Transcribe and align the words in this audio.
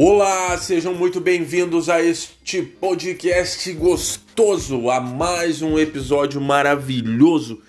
Olá, 0.00 0.56
sejam 0.56 0.94
muito 0.94 1.20
bem-vindos 1.20 1.88
a 1.88 2.00
este 2.00 2.62
podcast 2.62 3.72
gostoso, 3.72 4.90
a 4.90 5.00
mais 5.00 5.60
um 5.60 5.76
episódio 5.76 6.40
maravilhoso 6.40 7.60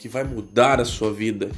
que 0.00 0.08
vai 0.08 0.24
mudar 0.24 0.80
a 0.80 0.84
sua 0.84 1.12
vida, 1.12 1.48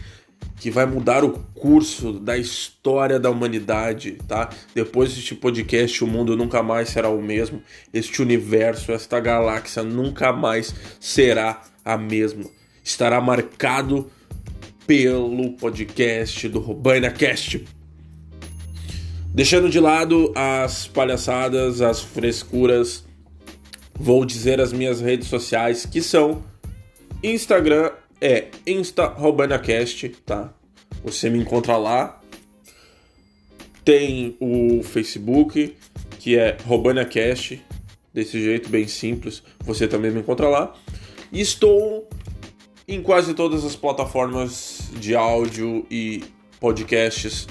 que 0.60 0.70
vai 0.70 0.84
mudar 0.84 1.24
o 1.24 1.30
curso 1.54 2.12
da 2.12 2.36
história 2.36 3.18
da 3.18 3.30
humanidade, 3.30 4.18
tá? 4.28 4.50
Depois 4.74 5.14
deste 5.14 5.34
podcast, 5.34 6.04
o 6.04 6.06
mundo 6.06 6.36
nunca 6.36 6.62
mais 6.62 6.90
será 6.90 7.08
o 7.08 7.22
mesmo, 7.22 7.62
este 7.90 8.20
universo, 8.20 8.92
esta 8.92 9.18
galáxia 9.20 9.82
nunca 9.82 10.30
mais 10.30 10.74
será 11.00 11.62
a 11.82 11.96
mesma. 11.96 12.44
Estará 12.84 13.18
marcado 13.18 14.10
pelo 14.86 15.52
podcast 15.52 16.46
do 16.50 16.58
Robaina 16.58 17.10
Cast 17.10 17.64
Deixando 19.34 19.70
de 19.70 19.78
lado 19.78 20.32
as 20.34 20.86
palhaçadas, 20.86 21.80
as 21.80 22.00
frescuras, 22.00 23.04
vou 23.94 24.24
dizer 24.24 24.60
as 24.60 24.72
minhas 24.72 25.00
redes 25.00 25.28
sociais 25.28 25.86
que 25.86 26.02
são 26.02 26.42
Instagram 27.22 27.90
é 28.20 28.48
InstaRobanaCast, 28.66 30.08
tá? 30.24 30.52
Você 31.04 31.30
me 31.30 31.38
encontra 31.38 31.76
lá. 31.76 32.20
Tem 33.84 34.36
o 34.40 34.82
Facebook, 34.82 35.74
que 36.18 36.36
é 36.36 36.56
RobanaCast, 36.64 37.62
desse 38.12 38.42
jeito 38.42 38.68
bem 38.68 38.86
simples. 38.86 39.42
Você 39.60 39.88
também 39.88 40.10
me 40.10 40.20
encontra 40.20 40.48
lá. 40.48 40.74
E 41.32 41.40
estou 41.40 42.08
em 42.86 43.02
quase 43.02 43.34
todas 43.34 43.64
as 43.64 43.76
plataformas 43.76 44.90
de 44.98 45.14
áudio 45.14 45.86
e 45.90 46.24
podcasts 46.60 47.46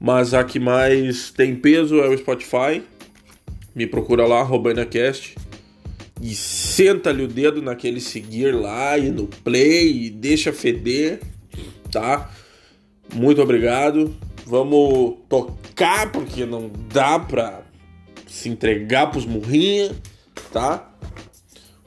mas 0.00 0.32
a 0.32 0.42
que 0.42 0.58
mais 0.58 1.30
tem 1.30 1.54
peso 1.54 2.00
é 2.00 2.08
o 2.08 2.16
Spotify. 2.16 2.82
Me 3.74 3.86
procura 3.86 4.26
lá, 4.26 4.42
RobanaCast. 4.42 5.36
E 6.22 6.34
senta-lhe 6.34 7.24
o 7.24 7.28
dedo 7.28 7.60
naquele 7.60 8.00
seguir 8.00 8.54
lá 8.54 8.96
e 8.96 9.10
no 9.10 9.26
play 9.26 10.06
e 10.06 10.10
deixa 10.10 10.52
feder, 10.52 11.20
tá? 11.92 12.30
Muito 13.14 13.42
obrigado. 13.42 14.14
Vamos 14.46 15.18
tocar 15.28 16.10
porque 16.10 16.44
não 16.46 16.70
dá 16.92 17.18
pra 17.18 17.62
se 18.26 18.48
entregar 18.48 19.08
pros 19.08 19.26
murrinha, 19.26 19.94
tá? 20.52 20.92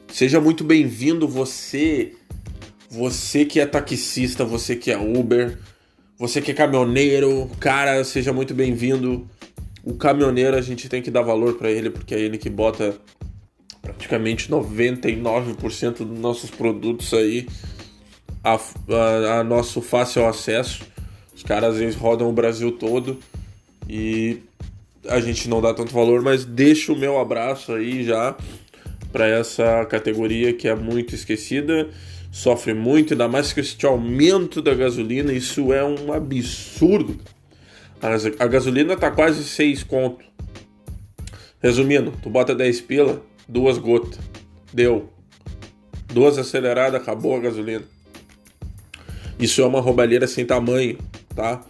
Seja 0.08 0.40
muito 0.40 0.64
bem-vindo 0.64 1.28
você, 1.28 2.14
você 2.90 3.46
que 3.46 3.60
é 3.60 3.66
taxista, 3.66 4.46
você 4.46 4.76
que 4.76 4.92
é 4.92 4.98
Uber, 4.98 5.58
você 6.18 6.42
que 6.42 6.52
é 6.52 6.54
caminhoneiro, 6.54 7.50
cara, 7.60 8.04
seja 8.04 8.32
muito 8.32 8.54
bem-vindo. 8.54 9.28
O 9.84 9.96
caminhoneiro 9.96 10.56
a 10.56 10.62
gente 10.62 10.88
tem 10.88 11.02
que 11.02 11.12
dar 11.12 11.22
valor 11.22 11.56
para 11.56 11.72
ele 11.72 11.90
porque 11.90 12.14
é 12.14 12.20
ele 12.20 12.38
que 12.38 12.50
bota 12.50 12.96
praticamente 13.82 14.50
99% 14.50 15.98
dos 15.98 16.20
nossos 16.20 16.50
produtos 16.50 17.14
aí 17.14 17.48
a, 18.44 18.54
a, 18.54 19.40
a, 19.40 19.44
nosso 19.44 19.82
fácil 19.82 20.26
acesso. 20.26 20.84
Os 21.36 21.44
caras 21.44 21.78
eles 21.78 21.96
rodam 21.96 22.30
o 22.30 22.34
Brasil 22.34 22.72
todo 22.72 23.20
e 23.90 24.40
a 25.10 25.20
gente 25.20 25.50
não 25.50 25.62
dá 25.62 25.74
tanto 25.74 25.94
valor, 25.94 26.22
mas 26.22 26.46
deixo 26.46 26.94
o 26.94 26.98
meu 26.98 27.20
abraço 27.20 27.74
aí 27.74 28.04
já 28.04 28.38
para 29.12 29.28
essa 29.28 29.86
categoria 29.86 30.54
que 30.54 30.68
é 30.68 30.76
muito 30.76 31.14
esquecida 31.14 31.90
sofre 32.34 32.74
muito, 32.74 33.14
ainda 33.14 33.28
mais 33.28 33.54
com 33.54 33.60
este 33.60 33.86
aumento 33.86 34.60
da 34.60 34.74
gasolina, 34.74 35.32
isso 35.32 35.72
é 35.72 35.86
um 35.86 36.12
absurdo. 36.12 37.20
A, 38.40 38.48
gasolina 38.48 38.98
tá 38.98 39.12
quase 39.12 39.44
6 39.44 39.84
conto. 39.84 40.26
Resumindo, 41.62 42.12
tu 42.24 42.32
bota 42.32 42.56
10 42.56 42.82
pila, 42.82 43.24
duas 43.48 43.78
gotas. 43.78 44.20
Deu. 44.74 45.10
Duas 46.12 46.40
aceleradas, 46.40 47.00
acabou 47.00 47.36
a 47.36 47.40
gasolina. 47.40 47.84
Isso 49.40 49.62
é 49.62 49.66
uma 49.66 49.80
roubalheira 49.80 50.26
sem 50.26 50.44
tamanho, 50.44 50.98
tá? 51.36 51.64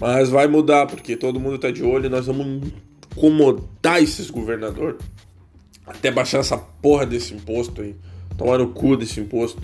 Mas 0.00 0.28
vai 0.28 0.48
mudar, 0.48 0.86
porque 0.86 1.16
todo 1.16 1.38
mundo 1.38 1.58
tá 1.58 1.70
de 1.70 1.84
olho 1.84 2.06
e 2.06 2.08
nós 2.08 2.26
vamos 2.26 2.72
incomodar 3.12 4.02
esses 4.02 4.28
governadores. 4.28 5.00
Até 5.86 6.10
baixar 6.10 6.40
essa 6.40 6.58
porra 6.58 7.06
desse 7.06 7.32
imposto 7.34 7.82
aí. 7.82 7.94
Tomar 8.36 8.58
no 8.58 8.68
cu 8.70 8.96
desse 8.96 9.20
imposto. 9.20 9.62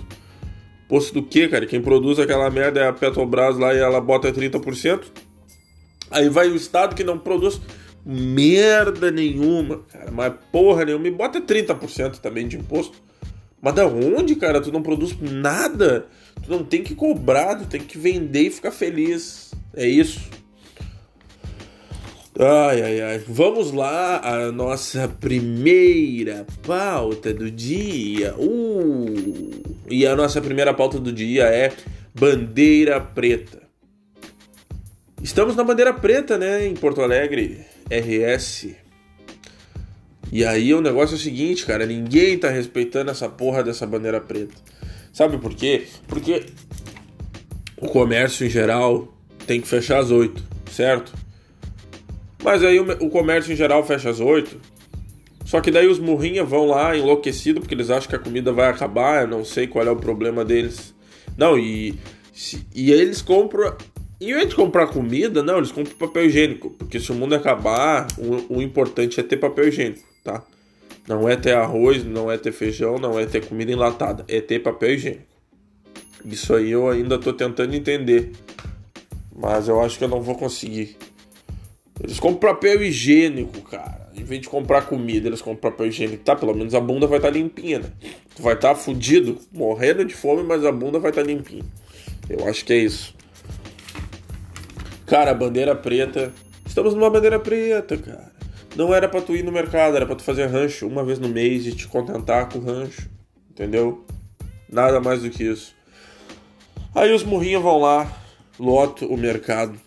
Posto 0.89 1.13
do 1.13 1.23
que, 1.23 1.47
cara? 1.47 1.67
Quem 1.67 1.79
produz 1.79 2.17
aquela 2.17 2.49
merda 2.49 2.79
é 2.79 2.87
a 2.87 2.91
Petrobras 2.91 3.55
lá 3.59 3.75
e 3.75 3.77
ela 3.77 4.01
bota 4.01 4.33
30%. 4.33 5.03
Aí 6.09 6.27
vai 6.27 6.49
o 6.49 6.55
Estado 6.55 6.95
que 6.95 7.03
não 7.03 7.19
produz 7.19 7.61
merda 8.03 9.11
nenhuma, 9.11 9.83
cara. 9.87 10.09
Mas 10.09 10.33
porra 10.51 10.83
nenhuma. 10.83 11.03
Me 11.03 11.11
bota 11.11 11.39
30% 11.39 12.17
também 12.17 12.47
de 12.47 12.57
imposto. 12.57 12.97
Mas 13.61 13.75
da 13.75 13.85
onde, 13.85 14.35
cara? 14.35 14.59
Tu 14.59 14.71
não 14.71 14.81
produz 14.81 15.15
nada. 15.21 16.07
Tu 16.41 16.49
não 16.49 16.63
tem 16.63 16.81
que 16.81 16.95
cobrar, 16.95 17.55
tu 17.55 17.67
tem 17.67 17.81
que 17.81 17.97
vender 17.97 18.47
e 18.47 18.49
ficar 18.49 18.71
feliz. 18.71 19.51
É 19.75 19.87
isso. 19.87 20.19
Ai, 22.39 22.81
ai, 22.81 23.01
ai. 23.01 23.23
Vamos 23.27 23.71
lá, 23.71 24.21
a 24.23 24.51
nossa 24.51 25.07
primeira 25.07 26.47
pauta 26.65 27.31
do 27.31 27.51
dia. 27.51 28.33
Uh! 28.39 29.78
E 29.89 30.05
a 30.05 30.15
nossa 30.15 30.41
primeira 30.41 30.73
pauta 30.73 30.99
do 30.99 31.11
dia 31.11 31.43
é 31.45 31.71
bandeira 32.13 33.01
preta. 33.01 33.61
Estamos 35.21 35.55
na 35.55 35.63
bandeira 35.63 35.93
preta, 35.93 36.37
né, 36.37 36.65
em 36.65 36.73
Porto 36.73 37.01
Alegre, 37.01 37.65
RS. 37.89 38.69
E 40.31 40.45
aí 40.45 40.73
o 40.73 40.81
negócio 40.81 41.15
é 41.15 41.17
o 41.17 41.19
seguinte, 41.19 41.65
cara, 41.65 41.85
ninguém 41.85 42.37
tá 42.37 42.49
respeitando 42.49 43.11
essa 43.11 43.27
porra 43.27 43.63
dessa 43.63 43.85
bandeira 43.85 44.21
preta. 44.21 44.55
Sabe 45.11 45.37
por 45.39 45.53
quê? 45.55 45.87
Porque 46.07 46.45
o 47.77 47.87
comércio 47.87 48.45
em 48.45 48.49
geral 48.49 49.13
tem 49.47 49.59
que 49.59 49.67
fechar 49.67 49.99
às 49.99 50.11
8, 50.11 50.43
certo? 50.71 51.13
Mas 52.43 52.63
aí 52.63 52.79
o, 52.79 53.09
comércio 53.09 53.51
em 53.51 53.55
geral 53.55 53.85
fecha 53.85 54.09
às 54.09 54.19
8. 54.19 54.78
Só 55.49 55.59
que 55.61 55.71
daí 55.71 55.87
os 55.87 55.97
murrinha 55.97 56.43
vão 56.43 56.67
lá 56.67 56.95
enlouquecidos 56.95 57.61
porque 57.61 57.73
eles 57.73 57.89
acham 57.89 58.07
que 58.07 58.15
a 58.15 58.19
comida 58.19 58.53
vai 58.53 58.69
acabar. 58.69 59.23
Eu 59.23 59.27
não 59.27 59.43
sei 59.43 59.65
qual 59.65 59.83
é 59.83 59.89
o 59.89 59.95
problema 59.95 60.45
deles. 60.45 60.93
Não, 61.35 61.57
e, 61.57 61.95
e 62.75 62.91
eles 62.91 63.23
compram. 63.23 63.75
E 64.21 64.31
antes 64.31 64.49
de 64.49 64.55
comprar 64.55 64.85
comida, 64.85 65.41
não, 65.41 65.57
eles 65.57 65.71
compram 65.71 65.95
papel 65.95 66.27
higiênico. 66.27 66.69
Porque 66.69 66.99
se 66.99 67.11
o 67.11 67.15
mundo 67.15 67.33
acabar, 67.33 68.05
o, 68.19 68.57
o 68.57 68.61
importante 68.61 69.19
é 69.19 69.23
ter 69.23 69.37
papel 69.37 69.69
higiênico, 69.69 70.07
tá? 70.23 70.43
Não 71.07 71.27
é 71.27 71.35
ter 71.35 71.55
arroz, 71.55 72.03
não 72.03 72.31
é 72.31 72.37
ter 72.37 72.51
feijão, 72.51 72.99
não 72.99 73.19
é 73.19 73.25
ter 73.25 73.43
comida 73.43 73.71
enlatada. 73.71 74.23
É 74.27 74.39
ter 74.39 74.59
papel 74.59 74.93
higiênico. 74.93 75.25
Isso 76.23 76.53
aí 76.53 76.69
eu 76.69 76.87
ainda 76.87 77.17
tô 77.17 77.33
tentando 77.33 77.73
entender. 77.73 78.33
Mas 79.35 79.67
eu 79.67 79.81
acho 79.81 79.97
que 79.97 80.03
eu 80.03 80.09
não 80.09 80.21
vou 80.21 80.35
conseguir. 80.35 80.95
Eles 82.03 82.19
compram 82.19 82.53
papel 82.53 82.83
higiênico, 82.83 83.61
cara. 83.63 83.98
Em 84.19 84.23
vez 84.23 84.41
de 84.41 84.49
comprar 84.49 84.85
comida, 84.85 85.27
eles 85.27 85.41
compram 85.41 85.71
papel 85.71 85.87
higiênico. 85.87 86.23
Tá, 86.23 86.35
pelo 86.35 86.53
menos 86.53 86.75
a 86.75 86.79
bunda 86.81 87.07
vai 87.07 87.19
estar 87.19 87.29
tá 87.29 87.33
limpinha, 87.33 87.79
né? 87.79 87.89
Tu 88.35 88.41
vai 88.41 88.53
estar 88.53 88.69
tá 88.69 88.75
fudido, 88.75 89.39
morrendo 89.51 90.03
de 90.03 90.13
fome, 90.13 90.43
mas 90.43 90.65
a 90.65 90.71
bunda 90.71 90.99
vai 90.99 91.11
estar 91.11 91.21
tá 91.21 91.27
limpinha. 91.27 91.63
Eu 92.29 92.47
acho 92.47 92.65
que 92.65 92.73
é 92.73 92.77
isso. 92.77 93.15
Cara, 95.05 95.33
bandeira 95.33 95.73
preta. 95.73 96.33
Estamos 96.65 96.93
numa 96.93 97.09
bandeira 97.09 97.39
preta, 97.39 97.97
cara. 97.97 98.31
Não 98.75 98.93
era 98.93 99.07
pra 99.07 99.21
tu 99.21 99.35
ir 99.35 99.43
no 99.43 99.51
mercado, 99.51 99.95
era 99.95 100.05
pra 100.05 100.15
tu 100.15 100.23
fazer 100.23 100.45
rancho 100.45 100.85
uma 100.85 101.03
vez 101.03 101.17
no 101.17 101.29
mês 101.29 101.65
e 101.65 101.73
te 101.73 101.87
contentar 101.87 102.49
com 102.49 102.59
o 102.59 102.61
rancho. 102.61 103.09
Entendeu? 103.49 104.05
Nada 104.69 104.99
mais 104.99 105.23
do 105.23 105.29
que 105.29 105.43
isso. 105.43 105.73
Aí 106.93 107.13
os 107.13 107.23
morrinhos 107.23 107.63
vão 107.63 107.79
lá, 107.79 108.11
loto 108.59 109.05
o 109.05 109.17
mercado, 109.17 109.79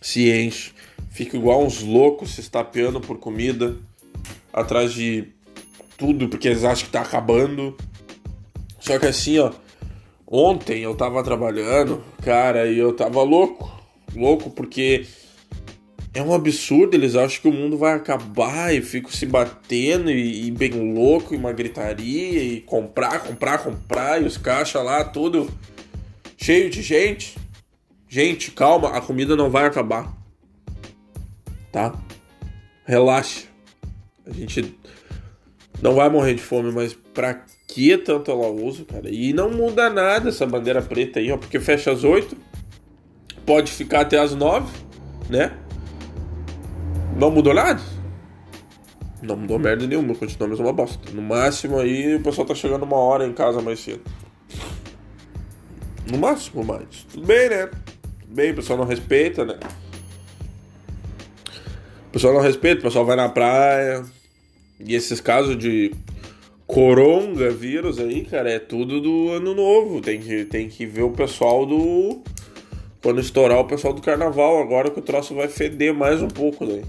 se 0.00 0.30
enche 0.30 0.72
fica 1.14 1.36
igual 1.36 1.64
uns 1.64 1.80
loucos 1.80 2.34
se 2.34 2.40
estapeando 2.40 3.00
por 3.00 3.18
comida, 3.18 3.76
atrás 4.52 4.92
de 4.92 5.28
tudo 5.96 6.28
porque 6.28 6.48
eles 6.48 6.64
acham 6.64 6.86
que 6.86 6.92
tá 6.92 7.02
acabando. 7.02 7.76
Só 8.80 8.98
que 8.98 9.06
assim, 9.06 9.38
ó, 9.38 9.52
ontem 10.26 10.82
eu 10.82 10.94
tava 10.96 11.22
trabalhando, 11.22 12.02
cara, 12.20 12.66
e 12.66 12.76
eu 12.76 12.92
tava 12.92 13.22
louco, 13.22 13.72
louco 14.12 14.50
porque 14.50 15.06
é 16.12 16.20
um 16.20 16.34
absurdo, 16.34 16.96
eles 16.96 17.14
acham 17.14 17.42
que 17.42 17.48
o 17.48 17.52
mundo 17.52 17.78
vai 17.78 17.94
acabar 17.94 18.74
e 18.74 18.82
ficam 18.82 19.10
se 19.10 19.24
batendo 19.24 20.10
e, 20.10 20.48
e, 20.48 20.50
bem 20.50 20.72
louco, 20.94 21.32
e 21.32 21.36
uma 21.36 21.52
gritaria, 21.52 22.42
e 22.42 22.60
comprar, 22.60 23.20
comprar, 23.20 23.58
comprar, 23.58 24.20
e 24.20 24.24
os 24.24 24.36
caixas 24.36 24.84
lá, 24.84 25.04
tudo 25.04 25.48
cheio 26.36 26.68
de 26.68 26.82
gente. 26.82 27.36
Gente, 28.08 28.50
calma, 28.50 28.88
a 28.90 29.00
comida 29.00 29.36
não 29.36 29.48
vai 29.48 29.64
acabar 29.64 30.23
tá? 31.74 31.92
Relaxa. 32.86 33.48
A 34.24 34.32
gente 34.32 34.78
não 35.82 35.96
vai 35.96 36.08
morrer 36.08 36.34
de 36.34 36.40
fome, 36.40 36.70
mas 36.70 36.94
pra 36.94 37.34
que 37.66 37.98
tanto 37.98 38.30
ela 38.30 38.48
usa, 38.48 38.84
cara? 38.84 39.10
E 39.10 39.32
não 39.32 39.50
muda 39.50 39.90
nada 39.90 40.28
essa 40.28 40.46
bandeira 40.46 40.80
preta 40.80 41.18
aí, 41.18 41.32
ó, 41.32 41.36
porque 41.36 41.58
fecha 41.58 41.90
às 41.90 42.04
8, 42.04 42.36
pode 43.44 43.72
ficar 43.72 44.02
até 44.02 44.20
às 44.20 44.36
9, 44.36 44.72
né? 45.28 45.52
Não 47.18 47.32
mudou 47.32 47.52
nada? 47.52 47.82
Não 49.20 49.36
mudou 49.36 49.58
merda 49.58 49.84
nenhuma, 49.84 50.14
continuamos 50.14 50.60
uma 50.60 50.72
bosta. 50.72 51.10
No 51.10 51.22
máximo 51.22 51.80
aí 51.80 52.14
o 52.14 52.22
pessoal 52.22 52.46
tá 52.46 52.54
chegando 52.54 52.84
uma 52.84 52.98
hora 52.98 53.26
em 53.26 53.32
casa 53.32 53.60
mais 53.60 53.80
cedo. 53.80 54.02
No 56.08 56.18
máximo 56.18 56.62
mais. 56.62 57.04
Tudo 57.12 57.26
bem, 57.26 57.48
né? 57.48 57.66
Tudo 58.20 58.34
bem, 58.34 58.52
o 58.52 58.54
pessoal 58.54 58.78
não 58.78 58.86
respeita, 58.86 59.44
né? 59.44 59.58
Pessoal 62.14 62.32
não 62.32 62.40
respeita, 62.40 62.78
o 62.78 62.84
pessoal 62.84 63.04
vai 63.04 63.16
na 63.16 63.28
praia. 63.28 64.04
E 64.78 64.94
esses 64.94 65.20
casos 65.20 65.58
de 65.58 65.92
coronavírus 66.64 67.98
aí, 67.98 68.24
cara, 68.24 68.48
é 68.52 68.60
tudo 68.60 69.00
do 69.00 69.30
ano 69.30 69.52
novo. 69.52 70.00
Tem 70.00 70.20
que, 70.20 70.44
tem 70.44 70.68
que 70.68 70.86
ver 70.86 71.02
o 71.02 71.10
pessoal 71.10 71.66
do. 71.66 72.22
Quando 73.02 73.20
estourar 73.20 73.58
o 73.58 73.64
pessoal 73.64 73.92
do 73.92 74.00
carnaval, 74.00 74.62
agora 74.62 74.92
que 74.92 75.00
o 75.00 75.02
troço 75.02 75.34
vai 75.34 75.48
feder 75.48 75.92
mais 75.92 76.22
um 76.22 76.28
pouco 76.28 76.64
daí. 76.64 76.84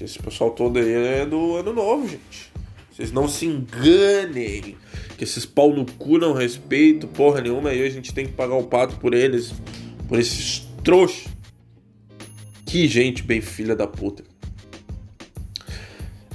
Esse 0.00 0.18
pessoal 0.18 0.52
todo 0.52 0.78
aí 0.78 0.90
é 0.90 1.26
do 1.26 1.56
ano 1.56 1.74
novo, 1.74 2.08
gente. 2.08 2.50
Vocês 2.90 3.12
não 3.12 3.28
se 3.28 3.44
enganem. 3.44 4.74
Que 5.18 5.24
esses 5.24 5.44
pau 5.44 5.70
no 5.70 5.84
cu 5.84 6.16
não 6.16 6.32
respeitam 6.32 7.10
porra 7.10 7.42
nenhuma. 7.42 7.74
E 7.74 7.84
a 7.84 7.90
gente 7.90 8.14
tem 8.14 8.24
que 8.24 8.32
pagar 8.32 8.54
o 8.54 8.64
pato 8.64 8.96
por 8.96 9.12
eles. 9.12 9.52
Por 10.08 10.18
esses 10.18 10.66
trouxas. 10.82 11.37
Que 12.68 12.86
gente 12.86 13.22
bem 13.22 13.40
filha 13.40 13.74
da 13.74 13.86
puta. 13.86 14.22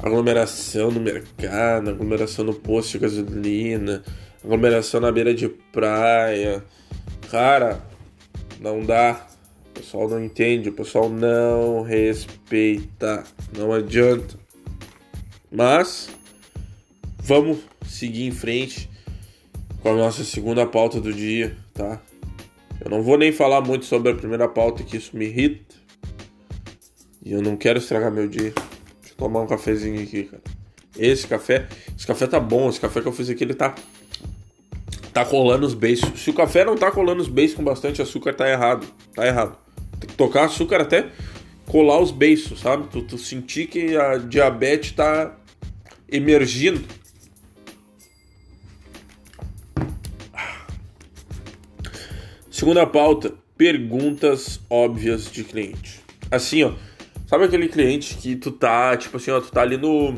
Aglomeração 0.01 0.89
no 0.89 1.00
mercado, 1.00 1.91
aglomeração 1.91 2.44
no 2.44 2.56
posto 2.56 2.94
de 2.94 2.97
gasolina, 2.97 4.03
aglomeração 4.44 5.00
na 5.00 5.12
beira 5.12 5.31
de 5.31 5.47
praia. 5.47 6.65
Cara, 7.30 7.85
não 8.59 8.83
dá. 8.83 9.27
O 9.69 9.80
pessoal 9.80 10.09
não 10.09 10.24
entende, 10.24 10.69
o 10.69 10.74
pessoal 10.74 11.07
não 11.07 11.83
respeita, 11.83 13.24
não 13.56 13.71
adianta. 13.71 14.36
Mas 15.51 16.09
vamos 17.19 17.59
seguir 17.88 18.25
em 18.25 18.31
frente 18.31 18.89
com 19.83 19.89
a 19.89 19.95
nossa 19.95 20.24
segunda 20.24 20.65
pauta 20.65 21.00
do 21.00 21.13
dia, 21.13 21.56
tá? 21.75 22.01
Eu 22.83 22.89
não 22.89 23.03
vou 23.03 23.19
nem 23.19 23.31
falar 23.31 23.62
muito 23.62 23.86
sobre 23.86 24.12
a 24.12 24.15
primeira 24.15 24.47
pauta, 24.47 24.83
que 24.83 24.97
isso 24.97 25.15
me 25.15 25.25
irrita. 25.25 25.82
E 27.24 27.31
eu 27.31 27.42
não 27.42 27.56
quero 27.56 27.80
estragar 27.80 28.12
meu 28.12 28.28
dia. 28.28 28.54
Deixa 29.02 29.14
eu 29.14 29.18
tomar 29.18 29.42
um 29.42 29.48
cafezinho 29.48 30.02
aqui, 30.02 30.24
cara. 30.24 30.44
Esse 30.98 31.25
café, 31.25 31.68
esse 31.98 32.06
café 32.06 32.28
tá 32.28 32.40
bom, 32.40 32.70
esse 32.70 32.80
café 32.80 33.02
que 33.02 33.08
eu 33.08 33.14
fiz 33.14 33.30
aqui, 33.30 33.44
ele 33.44 33.54
tá 33.54 33.74
tá 35.14 35.24
colando 35.24 35.66
os 35.66 35.74
beijos. 35.74 36.20
Se 36.20 36.31
o 36.31 36.34
café 36.34 36.66
não 36.66 36.75
tá 36.75 36.92
colando 36.92 37.22
os 37.22 37.28
beijos 37.28 37.56
com 37.56 37.64
bastante 37.64 38.02
açúcar, 38.02 38.34
tá 38.34 38.50
errado. 38.50 38.88
Tá 39.16 39.25
errado. 39.25 39.58
Tem 40.00 40.10
que 40.10 40.16
tocar 40.16 40.46
açúcar 40.46 40.81
até 40.81 41.10
colar 41.68 42.00
os 42.00 42.12
beiços, 42.12 42.60
sabe? 42.60 42.88
Tu, 42.88 43.02
tu 43.04 43.18
sentir 43.18 43.68
que 43.68 43.96
a 43.96 44.18
diabetes 44.18 44.92
tá 44.92 45.38
emergindo. 46.10 46.84
Segunda 52.50 52.86
pauta, 52.86 53.34
perguntas 53.58 54.60
óbvias 54.70 55.31
de 55.31 55.44
cliente. 55.44 56.02
Assim, 56.31 56.64
ó, 56.64 56.74
sabe 57.33 57.45
aquele 57.45 57.68
cliente 57.68 58.15
que 58.18 58.35
tu 58.35 58.51
tá, 58.51 58.95
tipo 58.95 59.18
assim, 59.18 59.31
ó, 59.31 59.41
tu 59.41 59.51
tá 59.51 59.63
ali 59.63 59.75
no 59.75 60.15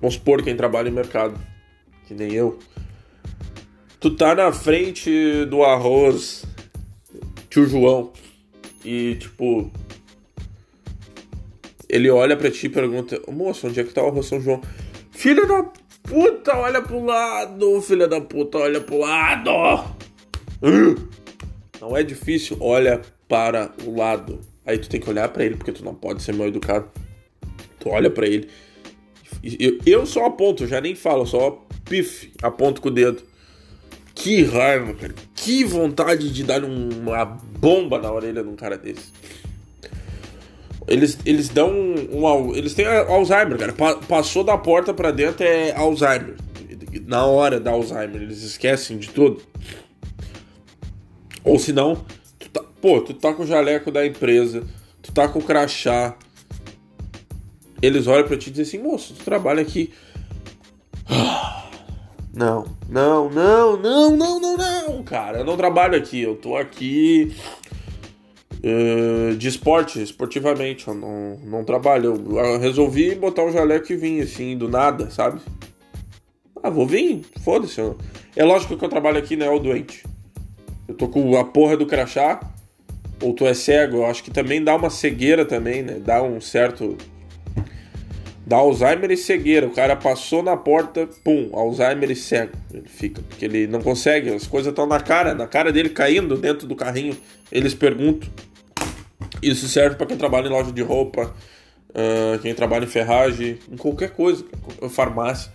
Vamos 0.00 0.14
supor 0.14 0.42
quem 0.42 0.56
trabalha 0.56 0.88
em 0.88 0.92
mercado, 0.92 1.38
que 2.06 2.14
nem 2.14 2.32
eu. 2.32 2.58
Tu 4.00 4.16
tá 4.16 4.34
na 4.34 4.50
frente 4.50 5.44
do 5.44 5.62
arroz 5.62 6.46
tio 7.50 7.66
João 7.66 8.14
e 8.82 9.16
tipo 9.16 9.70
ele 11.86 12.08
olha 12.08 12.34
para 12.34 12.50
ti 12.50 12.66
e 12.66 12.70
pergunta: 12.70 13.20
"Moço, 13.30 13.68
onde 13.68 13.78
é 13.78 13.84
que 13.84 13.92
tá 13.92 14.02
o 14.02 14.08
arroz 14.08 14.24
São 14.24 14.40
João?" 14.40 14.62
Filha 15.10 15.44
da 15.44 15.64
puta, 16.02 16.56
olha 16.56 16.80
pro 16.80 17.04
lado, 17.04 17.82
filha 17.82 18.08
da 18.08 18.22
puta, 18.22 18.56
olha 18.56 18.80
pro 18.80 19.00
lado. 19.00 19.50
Não 21.78 21.94
é 21.94 22.02
difícil, 22.02 22.56
olha 22.58 23.02
para 23.28 23.70
o 23.84 23.94
lado. 23.94 24.51
Aí 24.64 24.78
tu 24.78 24.88
tem 24.88 25.00
que 25.00 25.08
olhar 25.10 25.28
para 25.28 25.44
ele 25.44 25.56
porque 25.56 25.72
tu 25.72 25.84
não 25.84 25.94
pode 25.94 26.22
ser 26.22 26.34
mal 26.34 26.48
educado. 26.48 26.88
Tu 27.78 27.88
olha 27.88 28.10
para 28.10 28.26
ele. 28.26 28.48
Eu, 29.42 29.78
eu 29.84 30.06
só 30.06 30.26
aponto, 30.26 30.66
já 30.66 30.80
nem 30.80 30.94
falo, 30.94 31.26
só 31.26 31.64
pif, 31.84 32.32
aponto 32.42 32.80
com 32.80 32.88
o 32.88 32.92
dedo. 32.92 33.22
Que 34.14 34.42
raiva, 34.44 34.94
cara. 34.94 35.14
Que 35.34 35.64
vontade 35.64 36.32
de 36.32 36.44
dar 36.44 36.62
uma 36.64 37.24
bomba 37.24 37.98
na 37.98 38.12
orelha 38.12 38.42
de 38.42 38.48
um 38.48 38.54
cara 38.54 38.76
desse. 38.76 39.10
Eles, 40.86 41.18
eles 41.24 41.48
dão 41.48 41.70
um, 41.70 42.24
um 42.24 42.54
Eles 42.54 42.74
têm 42.74 42.86
Alzheimer, 42.86 43.58
cara. 43.58 43.72
passou 44.06 44.44
da 44.44 44.56
porta 44.58 44.92
para 44.92 45.10
dentro 45.10 45.44
é 45.44 45.72
Alzheimer. 45.74 46.36
Na 47.06 47.24
hora 47.24 47.58
da 47.58 47.70
Alzheimer, 47.70 48.22
eles 48.22 48.42
esquecem 48.42 48.98
de 48.98 49.08
tudo. 49.08 49.42
Ou 51.44 51.58
se 51.58 51.72
não, 51.72 52.04
pô, 52.82 53.00
tu 53.00 53.14
tá 53.14 53.32
com 53.32 53.44
o 53.44 53.46
jaleco 53.46 53.92
da 53.92 54.04
empresa, 54.04 54.64
tu 55.00 55.12
tá 55.12 55.28
com 55.28 55.38
o 55.38 55.42
crachá. 55.42 56.16
Eles 57.80 58.08
olham 58.08 58.26
para 58.26 58.36
ti 58.36 58.50
e 58.50 58.52
dizem 58.52 58.80
assim: 58.80 58.86
moço, 58.86 59.14
tu 59.14 59.24
trabalha 59.24 59.62
aqui. 59.62 59.90
Não, 62.34 62.64
não, 62.88 63.28
não, 63.28 63.76
não, 63.76 64.16
não, 64.16 64.40
não, 64.40 64.56
não, 64.56 65.02
cara. 65.02 65.40
Eu 65.40 65.44
não 65.44 65.54
trabalho 65.54 65.94
aqui. 65.94 66.22
Eu 66.22 66.34
tô 66.34 66.56
aqui 66.56 67.36
uh, 68.64 69.36
de 69.36 69.48
esporte, 69.48 70.02
esportivamente. 70.02 70.88
Eu 70.88 70.94
não, 70.94 71.38
não 71.44 71.62
trabalho. 71.62 72.14
Eu 72.30 72.58
resolvi 72.58 73.14
botar 73.14 73.44
o 73.44 73.52
jaleco 73.52 73.92
e 73.92 73.96
vim, 73.96 74.20
assim, 74.20 74.56
do 74.56 74.66
nada, 74.66 75.10
sabe? 75.10 75.42
Ah, 76.62 76.70
vou 76.70 76.86
vir, 76.86 77.22
foda-se. 77.44 77.78
É 78.34 78.42
lógico 78.42 78.78
que 78.78 78.84
eu 78.84 78.88
trabalho 78.88 79.18
aqui, 79.18 79.36
né? 79.36 79.50
O 79.50 79.58
doente. 79.58 80.02
Eu 80.88 80.94
tô 80.94 81.08
com 81.08 81.36
a 81.38 81.44
porra 81.44 81.76
do 81.76 81.84
crachá. 81.84 82.40
Ou 83.22 83.32
tu 83.32 83.46
é 83.46 83.54
cego, 83.54 83.98
eu 83.98 84.06
acho 84.06 84.22
que 84.22 84.30
também 84.30 84.62
dá 84.62 84.74
uma 84.74 84.90
cegueira 84.90 85.44
também, 85.44 85.82
né? 85.82 85.98
Dá 85.98 86.22
um 86.22 86.40
certo 86.40 86.98
Dá 88.44 88.56
Alzheimer 88.56 89.10
e 89.10 89.16
cegueira. 89.16 89.66
O 89.66 89.70
cara 89.70 89.94
passou 89.94 90.42
na 90.42 90.56
porta, 90.56 91.08
pum, 91.24 91.50
Alzheimer 91.52 92.10
e 92.10 92.16
cego. 92.16 92.52
Ele 92.74 92.88
fica, 92.88 93.22
porque 93.22 93.44
ele 93.44 93.66
não 93.66 93.80
consegue, 93.80 94.30
as 94.30 94.46
coisas 94.46 94.70
estão 94.70 94.86
na 94.86 95.00
cara, 95.00 95.34
na 95.34 95.46
cara 95.46 95.72
dele 95.72 95.88
caindo 95.88 96.36
dentro 96.36 96.66
do 96.66 96.74
carrinho. 96.74 97.16
Eles 97.50 97.72
perguntam. 97.72 98.28
Isso 99.40 99.68
serve 99.68 99.96
para 99.96 100.06
quem 100.06 100.16
trabalha 100.16 100.48
em 100.48 100.50
loja 100.50 100.72
de 100.72 100.82
roupa, 100.82 101.34
uh, 101.90 102.38
quem 102.40 102.54
trabalha 102.54 102.84
em 102.84 102.88
ferragem, 102.88 103.58
em 103.70 103.76
qualquer 103.76 104.10
coisa, 104.10 104.44
farmácia. 104.90 105.50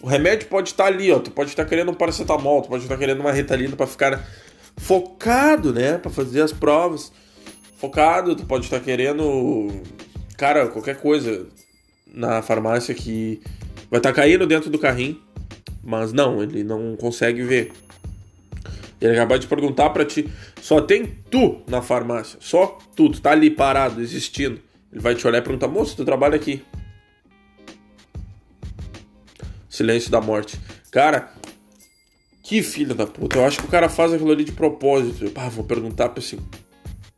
O 0.00 0.06
remédio 0.06 0.48
pode 0.48 0.70
estar 0.70 0.86
ali, 0.86 1.12
ó. 1.12 1.18
Tu 1.18 1.30
pode 1.30 1.50
estar 1.50 1.64
querendo 1.64 1.90
um 1.90 1.94
paracetamol, 1.94 2.62
tu 2.62 2.68
pode 2.68 2.82
estar 2.82 2.96
querendo 2.96 3.20
uma 3.20 3.32
retalina 3.32 3.76
para 3.76 3.86
ficar 3.86 4.26
focado, 4.76 5.72
né? 5.72 5.98
Para 5.98 6.10
fazer 6.10 6.42
as 6.42 6.52
provas. 6.52 7.12
Focado, 7.76 8.36
tu 8.36 8.46
pode 8.46 8.64
estar 8.64 8.80
querendo, 8.80 9.68
cara, 10.36 10.68
qualquer 10.68 11.00
coisa 11.00 11.48
na 12.06 12.40
farmácia 12.40 12.94
que 12.94 13.40
vai 13.90 13.98
estar 13.98 14.10
tá 14.10 14.14
caindo 14.14 14.46
dentro 14.46 14.70
do 14.70 14.78
carrinho, 14.78 15.20
mas 15.82 16.12
não, 16.12 16.42
ele 16.42 16.62
não 16.62 16.96
consegue 16.96 17.42
ver. 17.42 17.72
Ele 19.00 19.14
acabou 19.14 19.36
de 19.36 19.48
perguntar 19.48 19.90
para 19.90 20.04
ti, 20.04 20.30
só 20.60 20.80
tem 20.80 21.06
tu 21.28 21.60
na 21.66 21.82
farmácia, 21.82 22.38
só 22.40 22.78
tu, 22.94 23.08
tu 23.08 23.20
tá 23.20 23.32
ali 23.32 23.50
parado, 23.50 24.00
existindo. 24.00 24.60
Ele 24.92 25.00
vai 25.00 25.16
te 25.16 25.26
olhar 25.26 25.38
e 25.38 25.42
perguntar, 25.42 25.66
moço, 25.66 25.96
tu 25.96 26.04
trabalha 26.04 26.36
aqui. 26.36 26.62
Silêncio 29.68 30.10
da 30.10 30.20
morte. 30.20 30.60
Cara, 30.92 31.31
que 32.42 32.62
filho 32.62 32.94
da 32.94 33.06
puta. 33.06 33.38
Eu 33.38 33.44
acho 33.44 33.58
que 33.58 33.66
o 33.66 33.70
cara 33.70 33.88
faz 33.88 34.12
aquilo 34.12 34.32
ali 34.32 34.44
de 34.44 34.52
propósito. 34.52 35.30
Pá, 35.30 35.48
vou 35.48 35.64
perguntar 35.64 36.08
pra 36.08 36.20
esse 36.20 36.38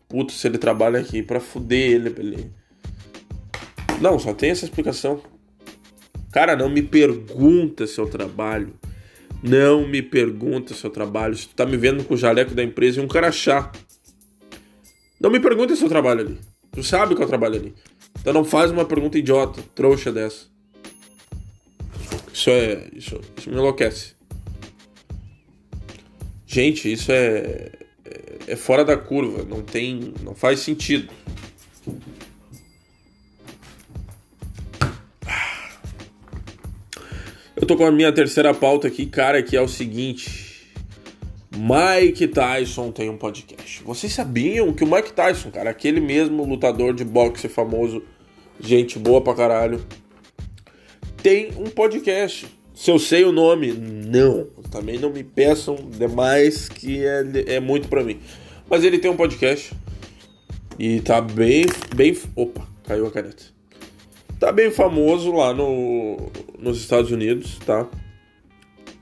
puto 0.08 0.32
se 0.32 0.46
ele 0.46 0.58
trabalha 0.58 1.00
aqui 1.00 1.22
pra 1.22 1.40
fuder 1.40 1.90
ele, 1.90 2.14
ele 2.18 2.52
não, 4.00 4.18
só 4.18 4.34
tem 4.34 4.50
essa 4.50 4.64
explicação. 4.64 5.20
Cara, 6.32 6.56
não 6.56 6.68
me 6.68 6.82
pergunta 6.82 7.86
seu 7.86 8.06
trabalho. 8.06 8.74
Não 9.42 9.86
me 9.86 10.02
pergunta 10.02 10.74
seu 10.74 10.90
trabalho. 10.90 11.36
Se 11.36 11.48
tu 11.48 11.54
tá 11.54 11.64
me 11.64 11.76
vendo 11.76 12.04
com 12.04 12.14
o 12.14 12.16
jaleco 12.16 12.54
da 12.54 12.62
empresa 12.62 13.00
e 13.00 13.04
um 13.04 13.08
crachá. 13.08 13.70
Não 15.20 15.30
me 15.30 15.38
pergunta 15.38 15.76
seu 15.76 15.88
trabalho 15.88 16.20
ali. 16.20 16.38
Tu 16.72 16.82
sabe 16.82 17.14
que 17.14 17.22
eu 17.22 17.26
trabalho 17.26 17.56
ali. 17.56 17.74
Então 18.20 18.32
não 18.32 18.44
faz 18.44 18.70
uma 18.70 18.84
pergunta 18.84 19.18
idiota, 19.18 19.62
trouxa 19.74 20.10
dessa. 20.10 20.46
Isso 22.32 22.50
é. 22.50 22.88
Isso, 22.92 23.20
isso 23.38 23.48
me 23.48 23.56
enlouquece. 23.56 24.13
Gente, 26.54 26.92
isso 26.92 27.10
é, 27.10 27.68
é. 28.46 28.54
Fora 28.54 28.84
da 28.84 28.96
curva. 28.96 29.42
Não 29.42 29.60
tem. 29.60 30.14
Não 30.22 30.36
faz 30.36 30.60
sentido. 30.60 31.12
Eu 37.56 37.66
tô 37.66 37.76
com 37.76 37.84
a 37.84 37.90
minha 37.90 38.12
terceira 38.12 38.54
pauta 38.54 38.86
aqui, 38.86 39.04
cara, 39.04 39.42
que 39.42 39.56
é 39.56 39.60
o 39.60 39.66
seguinte: 39.66 40.70
Mike 41.56 42.28
Tyson 42.28 42.92
tem 42.92 43.10
um 43.10 43.16
podcast. 43.18 43.82
Vocês 43.82 44.12
sabiam 44.12 44.72
que 44.72 44.84
o 44.84 44.86
Mike 44.86 45.12
Tyson, 45.12 45.50
cara, 45.50 45.70
aquele 45.70 46.00
mesmo 46.00 46.44
lutador 46.44 46.94
de 46.94 47.04
boxe 47.04 47.48
famoso, 47.48 48.00
gente 48.60 48.96
boa 48.96 49.20
pra 49.20 49.34
caralho, 49.34 49.84
tem 51.20 51.50
um 51.58 51.64
podcast. 51.64 52.46
Se 52.74 52.90
eu 52.90 52.98
sei 52.98 53.24
o 53.24 53.30
nome, 53.30 53.72
não. 53.72 54.48
Também 54.70 54.98
não 54.98 55.10
me 55.10 55.22
peçam 55.22 55.76
demais, 55.76 56.68
que 56.68 57.04
é, 57.04 57.22
é 57.54 57.60
muito 57.60 57.88
para 57.88 58.02
mim. 58.02 58.18
Mas 58.68 58.82
ele 58.82 58.98
tem 58.98 59.10
um 59.10 59.16
podcast 59.16 59.72
e 60.78 61.00
tá 61.00 61.20
bem, 61.20 61.66
bem. 61.94 62.18
Opa, 62.34 62.66
caiu 62.82 63.06
a 63.06 63.10
caneta. 63.10 63.44
Tá 64.40 64.50
bem 64.50 64.70
famoso 64.70 65.32
lá 65.32 65.54
no, 65.54 66.30
nos 66.58 66.78
Estados 66.78 67.12
Unidos, 67.12 67.58
tá? 67.64 67.88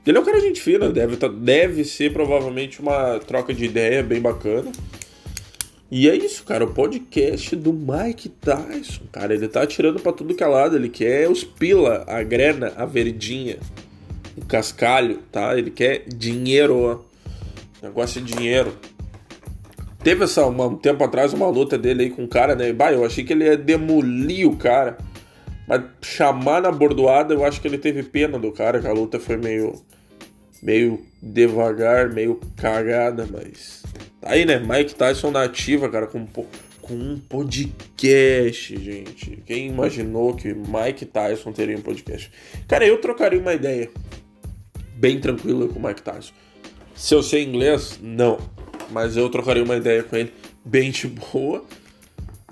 Ele 0.05 0.17
é 0.17 0.21
um 0.21 0.23
cara 0.23 0.39
de 0.39 0.47
gente 0.47 0.61
fina, 0.61 0.89
deve, 0.89 1.15
tá, 1.15 1.27
deve 1.27 1.83
ser 1.83 2.13
provavelmente 2.13 2.79
uma 2.79 3.19
troca 3.19 3.53
de 3.53 3.65
ideia 3.65 4.03
bem 4.03 4.21
bacana. 4.21 4.71
E 5.95 6.09
é 6.09 6.15
isso, 6.15 6.43
cara, 6.43 6.65
o 6.65 6.73
podcast 6.73 7.55
do 7.55 7.71
Mike 7.71 8.27
Tyson, 8.27 9.03
cara, 9.11 9.31
ele 9.31 9.47
tá 9.47 9.61
atirando 9.61 9.99
para 9.99 10.11
tudo 10.11 10.33
que 10.33 10.43
é 10.43 10.47
lado, 10.47 10.75
ele 10.75 10.89
quer 10.89 11.29
os 11.29 11.43
pila, 11.43 12.03
a 12.07 12.23
grana, 12.23 12.73
a 12.75 12.83
verdinha, 12.83 13.59
o 14.35 14.43
cascalho, 14.43 15.19
tá? 15.31 15.55
Ele 15.55 15.69
quer 15.69 16.03
dinheiro, 16.07 17.05
negócio 17.79 18.19
de 18.19 18.33
dinheiro. 18.33 18.75
Teve 20.03 20.23
essa, 20.23 20.47
um 20.47 20.75
tempo 20.77 21.03
atrás 21.03 21.31
uma 21.31 21.47
luta 21.47 21.77
dele 21.77 22.05
aí 22.05 22.09
com 22.09 22.23
um 22.23 22.27
cara, 22.27 22.55
né? 22.55 22.73
Bah, 22.73 22.91
eu 22.91 23.05
achei 23.05 23.23
que 23.23 23.31
ele 23.31 23.45
ia 23.45 23.55
demolir 23.55 24.49
o 24.49 24.57
cara. 24.57 24.97
Mas 25.67 25.83
chamar 26.01 26.63
na 26.63 26.71
bordoada, 26.71 27.35
eu 27.35 27.45
acho 27.45 27.61
que 27.61 27.67
ele 27.67 27.77
teve 27.77 28.01
pena 28.01 28.39
do 28.39 28.51
cara, 28.51 28.79
que 28.79 28.87
a 28.87 28.91
luta 28.91 29.19
foi 29.19 29.37
meio 29.37 29.79
meio 30.63 31.05
devagar, 31.21 32.09
meio 32.09 32.39
cagada, 32.55 33.27
mas. 33.29 33.83
Tá 34.21 34.31
aí, 34.31 34.45
né? 34.45 34.57
Mike 34.57 34.95
Tyson 34.95 35.29
na 35.29 35.43
ativa, 35.43 35.89
cara, 35.89 36.07
com, 36.07 36.25
com 36.25 36.93
um 36.93 37.19
podcast, 37.19 38.75
gente. 38.81 39.43
Quem 39.45 39.67
imaginou 39.67 40.33
que 40.33 40.53
Mike 40.53 41.05
Tyson 41.05 41.51
teria 41.51 41.77
um 41.77 41.81
podcast? 41.81 42.31
Cara, 42.67 42.87
eu 42.87 42.99
trocaria 42.99 43.39
uma 43.39 43.53
ideia 43.53 43.89
bem 44.95 45.19
tranquila 45.19 45.67
com 45.67 45.79
o 45.79 45.85
Mike 45.85 46.01
Tyson. 46.01 46.33
Se 46.95 47.13
eu 47.13 47.21
sei 47.21 47.43
inglês, 47.43 47.99
não. 48.01 48.39
Mas 48.89 49.17
eu 49.17 49.29
trocaria 49.29 49.63
uma 49.63 49.75
ideia 49.75 50.03
com 50.03 50.15
ele 50.15 50.31
bem 50.63 50.91
de 50.91 51.07
boa. 51.07 51.63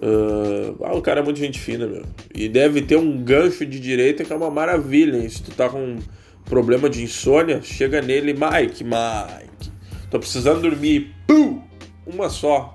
Uh, 0.01 0.83
ah, 0.83 0.95
o 0.95 1.01
cara 1.01 1.21
é 1.21 1.23
muito 1.23 1.39
gente 1.39 1.59
fina, 1.59 1.85
meu. 1.87 2.03
E 2.33 2.49
deve 2.49 2.81
ter 2.81 2.97
um 2.97 3.23
gancho 3.23 3.65
de 3.65 3.79
direita 3.79 4.25
que 4.25 4.33
é 4.33 4.35
uma 4.35 4.49
maravilha. 4.49 5.17
Hein? 5.17 5.29
Se 5.29 5.43
tu 5.43 5.51
tá 5.51 5.69
com 5.69 5.99
problema 6.45 6.89
de 6.89 7.03
insônia, 7.03 7.61
chega 7.61 8.01
nele, 8.01 8.33
Mike, 8.33 8.83
Mike, 8.83 9.71
tô 10.09 10.19
precisando 10.19 10.61
dormir, 10.61 11.13
pum, 11.25 11.61
uma 12.05 12.29
só, 12.29 12.73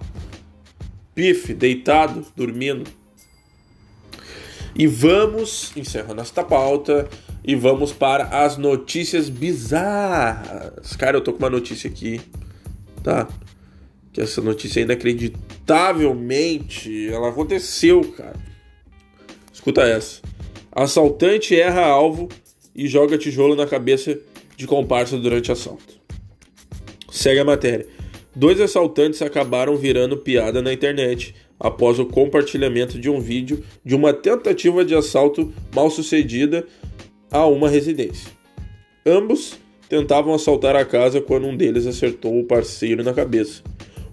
pife, 1.14 1.52
deitado, 1.54 2.26
dormindo. 2.34 2.90
E 4.74 4.86
vamos, 4.86 5.72
encerrando 5.76 6.20
esta 6.20 6.44
pauta, 6.44 7.08
e 7.42 7.54
vamos 7.54 7.92
para 7.92 8.44
as 8.44 8.56
notícias 8.56 9.28
bizarras. 9.28 10.96
Cara, 10.96 11.16
eu 11.16 11.20
tô 11.20 11.32
com 11.32 11.38
uma 11.38 11.48
notícia 11.48 11.88
aqui, 11.88 12.20
tá? 13.02 13.28
Que 14.12 14.20
essa 14.20 14.42
notícia 14.42 14.80
inacreditavelmente, 14.80 17.08
ela 17.08 17.28
aconteceu, 17.28 18.02
cara. 18.12 18.34
Escuta 19.52 19.82
essa. 19.82 20.20
Assaltante 20.72 21.58
erra 21.58 21.86
alvo 21.86 22.28
e 22.76 22.86
joga 22.86 23.16
tijolo 23.16 23.56
na 23.56 23.66
cabeça 23.66 24.18
de 24.56 24.66
comparsa 24.66 25.16
durante 25.16 25.50
assalto. 25.50 25.94
Segue 27.10 27.40
a 27.40 27.44
matéria. 27.44 27.86
Dois 28.34 28.60
assaltantes 28.60 29.22
acabaram 29.22 29.76
virando 29.76 30.18
piada 30.18 30.60
na 30.60 30.72
internet 30.72 31.34
após 31.58 31.98
o 31.98 32.04
compartilhamento 32.04 32.98
de 32.98 33.08
um 33.08 33.18
vídeo 33.18 33.64
de 33.82 33.94
uma 33.94 34.12
tentativa 34.12 34.84
de 34.84 34.94
assalto 34.94 35.50
mal 35.74 35.90
sucedida 35.90 36.66
a 37.30 37.46
uma 37.46 37.70
residência. 37.70 38.30
Ambos 39.06 39.58
tentavam 39.88 40.34
assaltar 40.34 40.76
a 40.76 40.84
casa 40.84 41.20
quando 41.20 41.46
um 41.46 41.56
deles 41.56 41.86
acertou 41.86 42.38
o 42.38 42.44
parceiro 42.44 43.02
na 43.02 43.14
cabeça. 43.14 43.62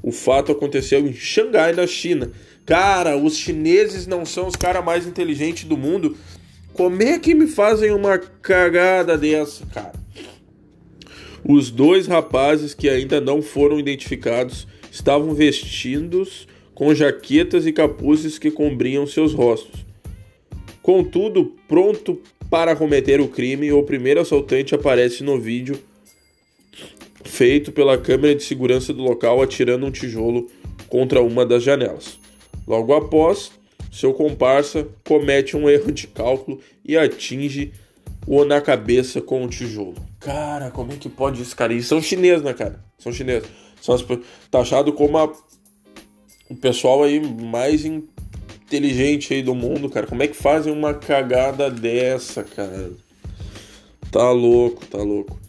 O 0.02 0.12
fato 0.12 0.52
aconteceu 0.52 1.00
em 1.00 1.14
Xangai, 1.14 1.74
na 1.74 1.86
China. 1.86 2.32
Cara, 2.66 3.18
os 3.18 3.36
chineses 3.36 4.08
não 4.08 4.26
são 4.26 4.48
os 4.48 4.56
caras 4.56 4.84
mais 4.84 5.06
inteligentes 5.06 5.66
do 5.66 5.76
mundo 5.76 6.16
como 6.74 7.02
é 7.04 7.20
que 7.20 7.34
me 7.34 7.48
fazem 7.48 7.92
uma 7.92 8.18
cagada 8.18 9.18
dessa, 9.18 9.66
cara? 9.68 9.94
Os 11.48 11.70
dois 11.70 12.08
rapazes 12.08 12.74
que 12.74 12.90
ainda 12.90 13.20
não 13.20 13.42
foram 13.42 13.80
identificados 13.80 14.68
estavam 14.92 15.34
vestidos 15.34 16.48
com 16.74 16.94
jaquetas 16.94 17.66
e 17.66 17.74
capuzes 17.74 18.40
que 18.40 18.50
cobriam 18.50 19.06
seus 19.06 19.34
rostos. 19.34 19.86
Contudo, 20.82 21.56
pronto 21.68 22.22
para 22.50 22.76
cometer 22.76 23.20
o 23.20 23.28
crime, 23.28 23.72
o 23.72 23.84
primeiro 23.84 24.22
assaltante 24.22 24.76
aparece 24.76 25.24
no 25.24 25.40
vídeo 25.40 25.80
feito 27.24 27.72
pela 27.72 27.98
câmera 27.98 28.36
de 28.36 28.44
segurança 28.44 28.94
do 28.94 29.02
local 29.02 29.42
atirando 29.42 29.86
um 29.86 29.92
tijolo 29.92 30.48
contra 30.88 31.22
uma 31.22 31.46
das 31.46 31.64
janelas. 31.64 32.20
Logo 32.68 32.94
após, 32.94 33.52
seu 33.94 34.12
comparsa 34.12 34.88
comete 35.08 35.56
um 35.56 35.70
erro 35.70 35.92
de 35.92 36.08
cálculo 36.08 36.60
e 36.84 36.98
atinge 36.98 37.72
o 38.26 38.44
na 38.44 38.60
cabeça 38.60 39.22
com 39.22 39.44
um 39.44 39.48
tijolo. 39.48 39.94
Cara, 40.20 40.72
como 40.72 40.92
é 40.94 40.96
que 40.96 41.08
pode 41.08 41.44
isso, 41.44 41.56
cara? 41.56 41.74
E 41.74 41.84
são 41.84 42.02
chineses, 42.02 42.42
né, 42.42 42.54
cara? 42.54 42.84
São 42.98 43.14
chineses. 43.14 43.48
São 43.80 43.94
as, 43.94 44.04
tá 44.50 44.62
achado 44.62 44.94
como 44.94 45.20
a, 45.20 45.32
o 46.50 46.56
pessoal 46.56 47.04
aí 47.04 47.20
mais 47.20 47.86
inteligente 47.86 49.32
aí 49.32 49.44
do 49.44 49.54
mundo, 49.54 49.88
cara. 49.92 50.08
Como 50.08 50.24
é 50.24 50.28
que 50.28 50.36
fazem 50.36 50.74
uma 50.74 50.96
cagada 50.96 51.70
dessa, 51.70 52.44
cara? 52.44 52.94
Tá 54.10 54.32
louco, 54.32 54.88
tá 54.88 54.98
louco. 54.98 55.40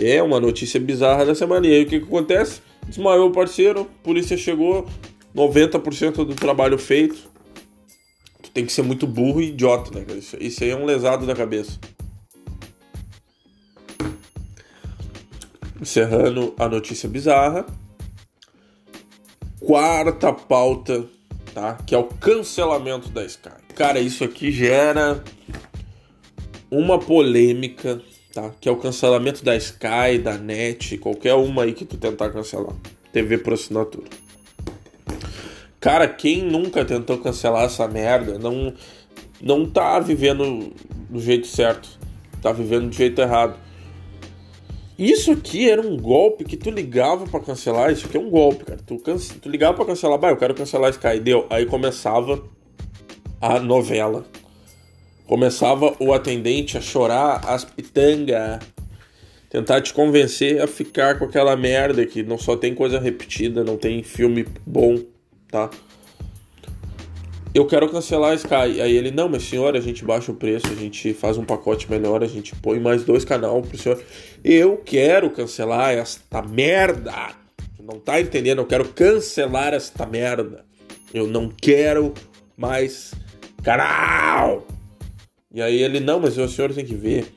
É 0.00 0.22
uma 0.22 0.40
notícia 0.40 0.80
bizarra 0.80 1.26
dessa 1.26 1.46
maneira. 1.46 1.76
E 1.76 1.82
o 1.82 1.86
que, 1.86 2.00
que 2.00 2.06
acontece? 2.06 2.62
Desmaiou 2.88 3.28
o 3.28 3.32
parceiro, 3.32 3.86
polícia 4.02 4.38
chegou, 4.38 4.86
90% 5.36 6.24
do 6.24 6.34
trabalho 6.34 6.78
feito 6.78 7.33
tem 8.54 8.64
que 8.64 8.72
ser 8.72 8.82
muito 8.82 9.04
burro 9.04 9.42
e 9.42 9.48
idiota, 9.48 9.90
né? 9.98 10.06
Isso, 10.16 10.36
isso 10.40 10.62
aí 10.62 10.70
é 10.70 10.76
um 10.76 10.84
lesado 10.84 11.26
da 11.26 11.34
cabeça. 11.34 11.78
Encerrando 15.80 16.54
a 16.56 16.68
notícia 16.68 17.08
bizarra. 17.08 17.66
Quarta 19.58 20.32
pauta, 20.32 21.04
tá? 21.52 21.74
Que 21.84 21.96
é 21.96 21.98
o 21.98 22.04
cancelamento 22.04 23.08
da 23.08 23.24
Sky. 23.24 23.50
Cara, 23.74 23.98
isso 23.98 24.22
aqui 24.22 24.52
gera 24.52 25.22
uma 26.70 26.98
polêmica, 26.98 28.00
tá? 28.32 28.52
Que 28.60 28.68
é 28.68 28.72
o 28.72 28.76
cancelamento 28.76 29.44
da 29.44 29.56
Sky, 29.56 30.18
da 30.22 30.38
NET, 30.38 30.96
qualquer 30.98 31.34
uma 31.34 31.64
aí 31.64 31.72
que 31.72 31.84
tu 31.84 31.96
tentar 31.96 32.30
cancelar. 32.30 32.76
TV 33.12 33.38
por 33.38 33.54
assinatura. 33.54 34.23
Cara, 35.84 36.08
quem 36.08 36.42
nunca 36.42 36.82
tentou 36.82 37.18
cancelar 37.18 37.64
essa 37.64 37.86
merda 37.86 38.38
não, 38.38 38.72
não 39.38 39.66
tá 39.66 40.00
vivendo 40.00 40.72
do 41.10 41.20
jeito 41.20 41.46
certo. 41.46 41.98
Tá 42.40 42.52
vivendo 42.52 42.88
do 42.88 42.94
jeito 42.94 43.20
errado. 43.20 43.58
Isso 44.98 45.32
aqui 45.32 45.68
era 45.68 45.82
um 45.82 45.94
golpe 45.94 46.42
que 46.42 46.56
tu 46.56 46.70
ligava 46.70 47.26
para 47.26 47.38
cancelar. 47.40 47.92
Isso 47.92 48.06
aqui 48.06 48.16
é 48.16 48.20
um 48.20 48.30
golpe, 48.30 48.64
cara. 48.64 48.80
Tu, 48.86 48.98
cance... 49.00 49.34
tu 49.34 49.46
ligava 49.50 49.74
para 49.74 49.84
cancelar, 49.84 50.18
bah, 50.18 50.30
eu 50.30 50.38
quero 50.38 50.54
cancelar 50.54 50.90
Sky. 50.90 51.20
Deu. 51.20 51.46
Aí 51.50 51.66
começava 51.66 52.42
a 53.38 53.60
novela. 53.60 54.24
Começava 55.26 55.94
o 56.00 56.14
atendente 56.14 56.78
a 56.78 56.80
chorar 56.80 57.44
as 57.46 57.62
pitangas. 57.62 58.58
Tentar 59.50 59.82
te 59.82 59.92
convencer 59.92 60.62
a 60.62 60.66
ficar 60.66 61.18
com 61.18 61.26
aquela 61.26 61.54
merda 61.54 62.06
que 62.06 62.22
não 62.22 62.38
só 62.38 62.56
tem 62.56 62.74
coisa 62.74 62.98
repetida, 62.98 63.62
não 63.62 63.76
tem 63.76 64.02
filme 64.02 64.46
bom 64.64 65.12
tá? 65.54 65.70
Eu 67.54 67.64
quero 67.64 67.88
cancelar 67.88 68.32
a 68.32 68.34
Sky. 68.34 68.80
Aí 68.82 68.96
ele, 68.96 69.12
não, 69.12 69.28
mas 69.28 69.44
senhor, 69.44 69.76
a 69.76 69.80
gente 69.80 70.04
baixa 70.04 70.32
o 70.32 70.34
preço, 70.34 70.66
a 70.66 70.74
gente 70.74 71.14
faz 71.14 71.38
um 71.38 71.44
pacote 71.44 71.88
melhor, 71.88 72.24
a 72.24 72.26
gente 72.26 72.56
põe 72.56 72.80
mais 72.80 73.04
dois 73.04 73.24
canais 73.24 73.64
pro 73.64 73.78
senhor. 73.78 74.02
Eu 74.42 74.76
quero 74.78 75.30
cancelar 75.30 75.92
esta 75.92 76.42
merda. 76.42 77.36
Não 77.80 78.00
tá 78.00 78.20
entendendo? 78.20 78.62
Eu 78.62 78.66
quero 78.66 78.88
cancelar 78.88 79.72
esta 79.72 80.04
merda. 80.04 80.64
Eu 81.12 81.28
não 81.28 81.48
quero 81.48 82.12
mais 82.56 83.14
canal. 83.62 84.66
E 85.52 85.62
aí 85.62 85.80
ele, 85.80 86.00
não, 86.00 86.18
mas 86.18 86.36
o 86.36 86.48
senhor 86.48 86.72
tem 86.72 86.84
que 86.84 86.96
ver 86.96 87.32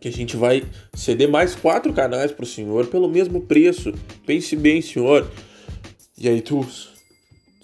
que 0.00 0.08
a 0.08 0.12
gente 0.12 0.36
vai 0.36 0.64
ceder 0.94 1.28
mais 1.28 1.54
quatro 1.54 1.92
canais 1.92 2.32
pro 2.32 2.46
senhor 2.46 2.86
pelo 2.86 3.10
mesmo 3.10 3.42
preço. 3.42 3.92
Pense 4.24 4.56
bem, 4.56 4.80
senhor. 4.80 5.30
E 6.16 6.28
aí 6.30 6.40
tu, 6.40 6.66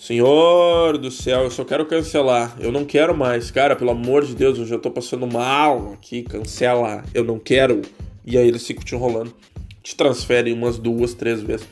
Senhor 0.02 0.98
do 0.98 1.12
céu, 1.12 1.44
eu 1.44 1.50
só 1.52 1.64
quero 1.64 1.86
cancelar. 1.86 2.56
Eu 2.58 2.72
não 2.72 2.84
quero 2.84 3.16
mais. 3.16 3.52
Cara, 3.52 3.76
pelo 3.76 3.92
amor 3.92 4.24
de 4.24 4.34
Deus, 4.34 4.58
eu 4.58 4.66
já 4.66 4.76
tô 4.76 4.90
passando 4.90 5.28
mal 5.28 5.92
aqui. 5.92 6.24
Cancela. 6.24 7.04
Eu 7.14 7.22
não 7.22 7.38
quero. 7.38 7.82
E 8.26 8.36
aí 8.36 8.48
eles 8.48 8.66
ficam 8.66 8.82
te 8.82 8.96
enrolando. 8.96 9.32
te 9.80 9.94
transfere 9.94 10.52
umas 10.52 10.76
duas, 10.76 11.14
três 11.14 11.40
vezes. 11.40 11.68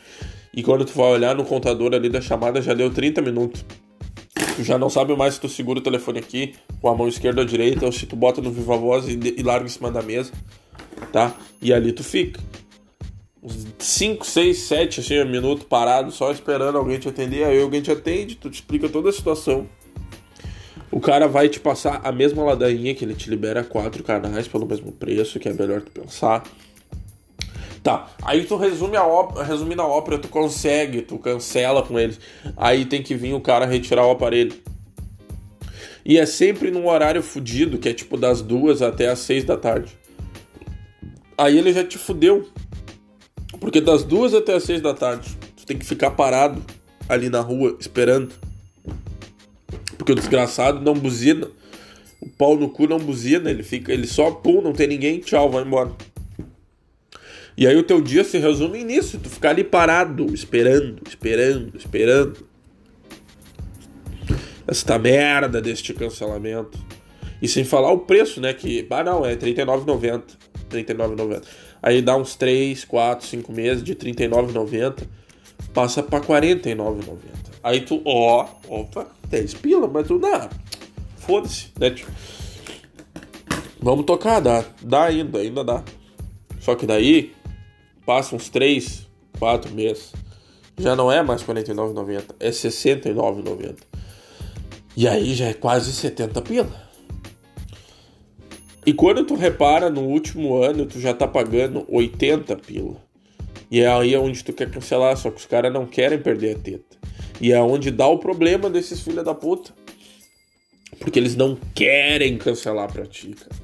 E 0.54 0.62
quando 0.62 0.84
tu 0.84 0.92
vai 0.92 1.10
olhar 1.10 1.34
no 1.34 1.44
contador 1.44 1.92
ali 1.92 2.08
da 2.08 2.20
chamada, 2.20 2.62
já 2.62 2.72
deu 2.72 2.88
30 2.88 3.20
minutos. 3.20 3.64
Tu 4.54 4.62
já 4.62 4.78
não 4.78 4.88
sabe 4.88 5.16
mais 5.16 5.34
se 5.34 5.40
tu 5.40 5.48
segura 5.48 5.80
o 5.80 5.82
telefone 5.82 6.20
aqui 6.20 6.54
com 6.80 6.88
a 6.88 6.94
mão 6.94 7.08
esquerda 7.08 7.40
ou 7.40 7.44
direita, 7.44 7.84
ou 7.84 7.90
se 7.90 8.06
tu 8.06 8.14
bota 8.14 8.40
no 8.40 8.52
Viva 8.52 8.76
Voz 8.76 9.08
e, 9.08 9.18
e 9.38 9.42
larga 9.42 9.66
em 9.66 9.68
cima 9.68 9.90
da 9.90 10.02
mesa, 10.02 10.30
tá? 11.12 11.34
E 11.60 11.72
ali 11.72 11.92
tu 11.92 12.04
fica. 12.04 12.40
Uns 13.42 13.66
5, 13.78 14.26
6, 14.26 14.58
7 14.58 15.00
assim, 15.00 15.24
minutos 15.24 15.64
parado, 15.64 16.10
só 16.12 16.30
esperando 16.30 16.76
alguém 16.76 16.98
te 16.98 17.08
atender. 17.08 17.44
Aí 17.44 17.60
alguém 17.60 17.80
te 17.80 17.90
atende, 17.90 18.34
tu 18.34 18.50
te 18.50 18.54
explica 18.54 18.88
toda 18.88 19.08
a 19.08 19.12
situação. 19.12 19.66
O 20.90 21.00
cara 21.00 21.26
vai 21.26 21.48
te 21.48 21.60
passar 21.60 22.00
a 22.04 22.12
mesma 22.12 22.42
ladainha 22.42 22.94
que 22.94 23.04
ele 23.04 23.14
te 23.14 23.30
libera 23.30 23.62
quatro 23.62 24.02
canais 24.02 24.48
pelo 24.48 24.66
mesmo 24.66 24.92
preço, 24.92 25.38
que 25.38 25.48
é 25.48 25.52
melhor 25.52 25.80
tu 25.80 25.90
pensar. 25.90 26.42
Tá, 27.82 28.10
aí 28.22 28.44
tu 28.44 28.56
resume 28.56 28.96
a 28.96 29.06
ópera, 29.06 29.42
resume 29.42 29.74
na 29.74 29.86
ópera, 29.86 30.18
tu 30.18 30.28
consegue, 30.28 31.00
tu 31.00 31.16
cancela 31.18 31.82
com 31.82 31.98
eles. 31.98 32.20
Aí 32.56 32.84
tem 32.84 33.02
que 33.02 33.14
vir 33.14 33.32
o 33.32 33.40
cara 33.40 33.64
retirar 33.64 34.06
o 34.06 34.10
aparelho. 34.10 34.52
E 36.04 36.18
é 36.18 36.26
sempre 36.26 36.70
num 36.70 36.88
horário 36.88 37.22
fudido, 37.22 37.78
que 37.78 37.88
é 37.88 37.94
tipo 37.94 38.18
das 38.18 38.42
duas 38.42 38.82
até 38.82 39.08
as 39.08 39.20
seis 39.20 39.44
da 39.44 39.56
tarde. 39.56 39.96
Aí 41.38 41.56
ele 41.56 41.72
já 41.72 41.82
te 41.82 41.96
fudeu. 41.96 42.46
Porque 43.60 43.80
das 43.80 44.02
duas 44.02 44.34
até 44.34 44.54
as 44.54 44.64
seis 44.64 44.80
da 44.80 44.94
tarde, 44.94 45.36
tu 45.56 45.66
tem 45.66 45.76
que 45.76 45.84
ficar 45.84 46.12
parado 46.12 46.64
ali 47.08 47.28
na 47.28 47.40
rua 47.40 47.76
esperando. 47.78 48.32
Porque 49.98 50.12
o 50.12 50.14
desgraçado 50.14 50.80
não 50.80 50.94
buzina. 50.94 51.46
O 52.20 52.28
pau 52.28 52.56
no 52.56 52.68
cu 52.68 52.86
não 52.86 52.98
buzina, 52.98 53.50
ele 53.50 53.62
fica, 53.62 53.92
ele 53.92 54.06
só 54.06 54.30
pum, 54.30 54.60
não 54.60 54.72
tem 54.72 54.86
ninguém, 54.86 55.20
tchau, 55.20 55.50
vai 55.50 55.62
embora. 55.62 55.92
E 57.56 57.66
aí 57.66 57.76
o 57.76 57.82
teu 57.82 58.00
dia 58.00 58.24
se 58.24 58.38
resume 58.38 58.84
nisso, 58.84 59.18
tu 59.18 59.28
ficar 59.28 59.50
ali 59.50 59.64
parado, 59.64 60.32
esperando, 60.32 61.02
esperando, 61.06 61.76
esperando. 61.76 62.46
Esta 64.66 64.98
merda 64.98 65.60
deste 65.60 65.92
cancelamento. 65.92 66.78
E 67.42 67.48
sem 67.48 67.64
falar 67.64 67.90
o 67.90 68.00
preço, 68.00 68.40
né? 68.40 68.52
Que, 68.52 68.86
ah 68.90 69.02
não, 69.02 69.24
é 69.24 69.30
R$39,90. 69.30 70.22
R$39,90. 70.72 71.42
Aí 71.82 72.02
dá 72.02 72.16
uns 72.16 72.34
3, 72.36 72.84
4, 72.84 73.26
5 73.26 73.52
meses 73.52 73.82
de 73.82 73.92
R$39,90. 73.92 75.06
Passa 75.72 76.02
pra 76.02 76.18
R$49,90. 76.18 77.16
Aí 77.62 77.80
tu, 77.80 78.02
ó, 78.04 78.48
opa, 78.68 79.06
10 79.28 79.54
pila, 79.54 79.88
mas 79.88 80.06
tu 80.06 80.18
dá. 80.18 80.48
Foda-se, 81.16 81.68
né? 81.78 81.94
Vamos 83.80 84.04
tocar, 84.04 84.40
dá. 84.40 84.64
Dá 84.82 85.04
ainda, 85.04 85.38
ainda 85.38 85.64
dá. 85.64 85.82
Só 86.60 86.74
que 86.74 86.86
daí, 86.86 87.32
passa 88.04 88.36
uns 88.36 88.48
3, 88.48 89.06
4 89.38 89.72
meses. 89.72 90.12
Já 90.78 90.96
não 90.96 91.10
é 91.12 91.22
mais 91.22 91.42
R$ 91.42 91.54
49,90, 91.54 92.34
é 92.40 92.46
R$ 92.46 92.50
69,90. 92.52 93.76
E 94.96 95.06
aí 95.06 95.34
já 95.34 95.46
é 95.46 95.54
quase 95.54 95.92
70 95.92 96.42
pila. 96.42 96.89
E 98.86 98.92
quando 98.92 99.24
tu 99.24 99.34
repara, 99.34 99.90
no 99.90 100.02
último 100.02 100.62
ano 100.62 100.86
tu 100.86 100.98
já 100.98 101.12
tá 101.12 101.28
pagando 101.28 101.84
80 101.88 102.56
pila. 102.56 102.96
E 103.70 103.80
é 103.80 103.86
aí 103.86 104.16
onde 104.16 104.42
tu 104.42 104.52
quer 104.52 104.70
cancelar, 104.70 105.16
só 105.16 105.30
que 105.30 105.38
os 105.38 105.46
caras 105.46 105.72
não 105.72 105.86
querem 105.86 106.18
perder 106.18 106.56
a 106.56 106.58
teta. 106.58 106.96
E 107.40 107.52
é 107.52 107.60
onde 107.60 107.90
dá 107.90 108.06
o 108.06 108.18
problema 108.18 108.68
desses 108.68 109.00
filha 109.00 109.22
da 109.22 109.34
puta. 109.34 109.72
Porque 110.98 111.18
eles 111.18 111.36
não 111.36 111.56
querem 111.74 112.36
cancelar 112.36 112.92
pra 112.92 113.06
ti, 113.06 113.28
cara. 113.28 113.56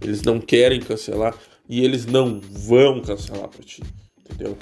Eles 0.00 0.22
não 0.22 0.40
querem 0.40 0.80
cancelar 0.80 1.34
e 1.68 1.84
eles 1.84 2.06
não 2.06 2.40
vão 2.40 3.00
cancelar 3.00 3.48
pra 3.48 3.64
ti, 3.64 3.82
entendeu? 4.18 4.56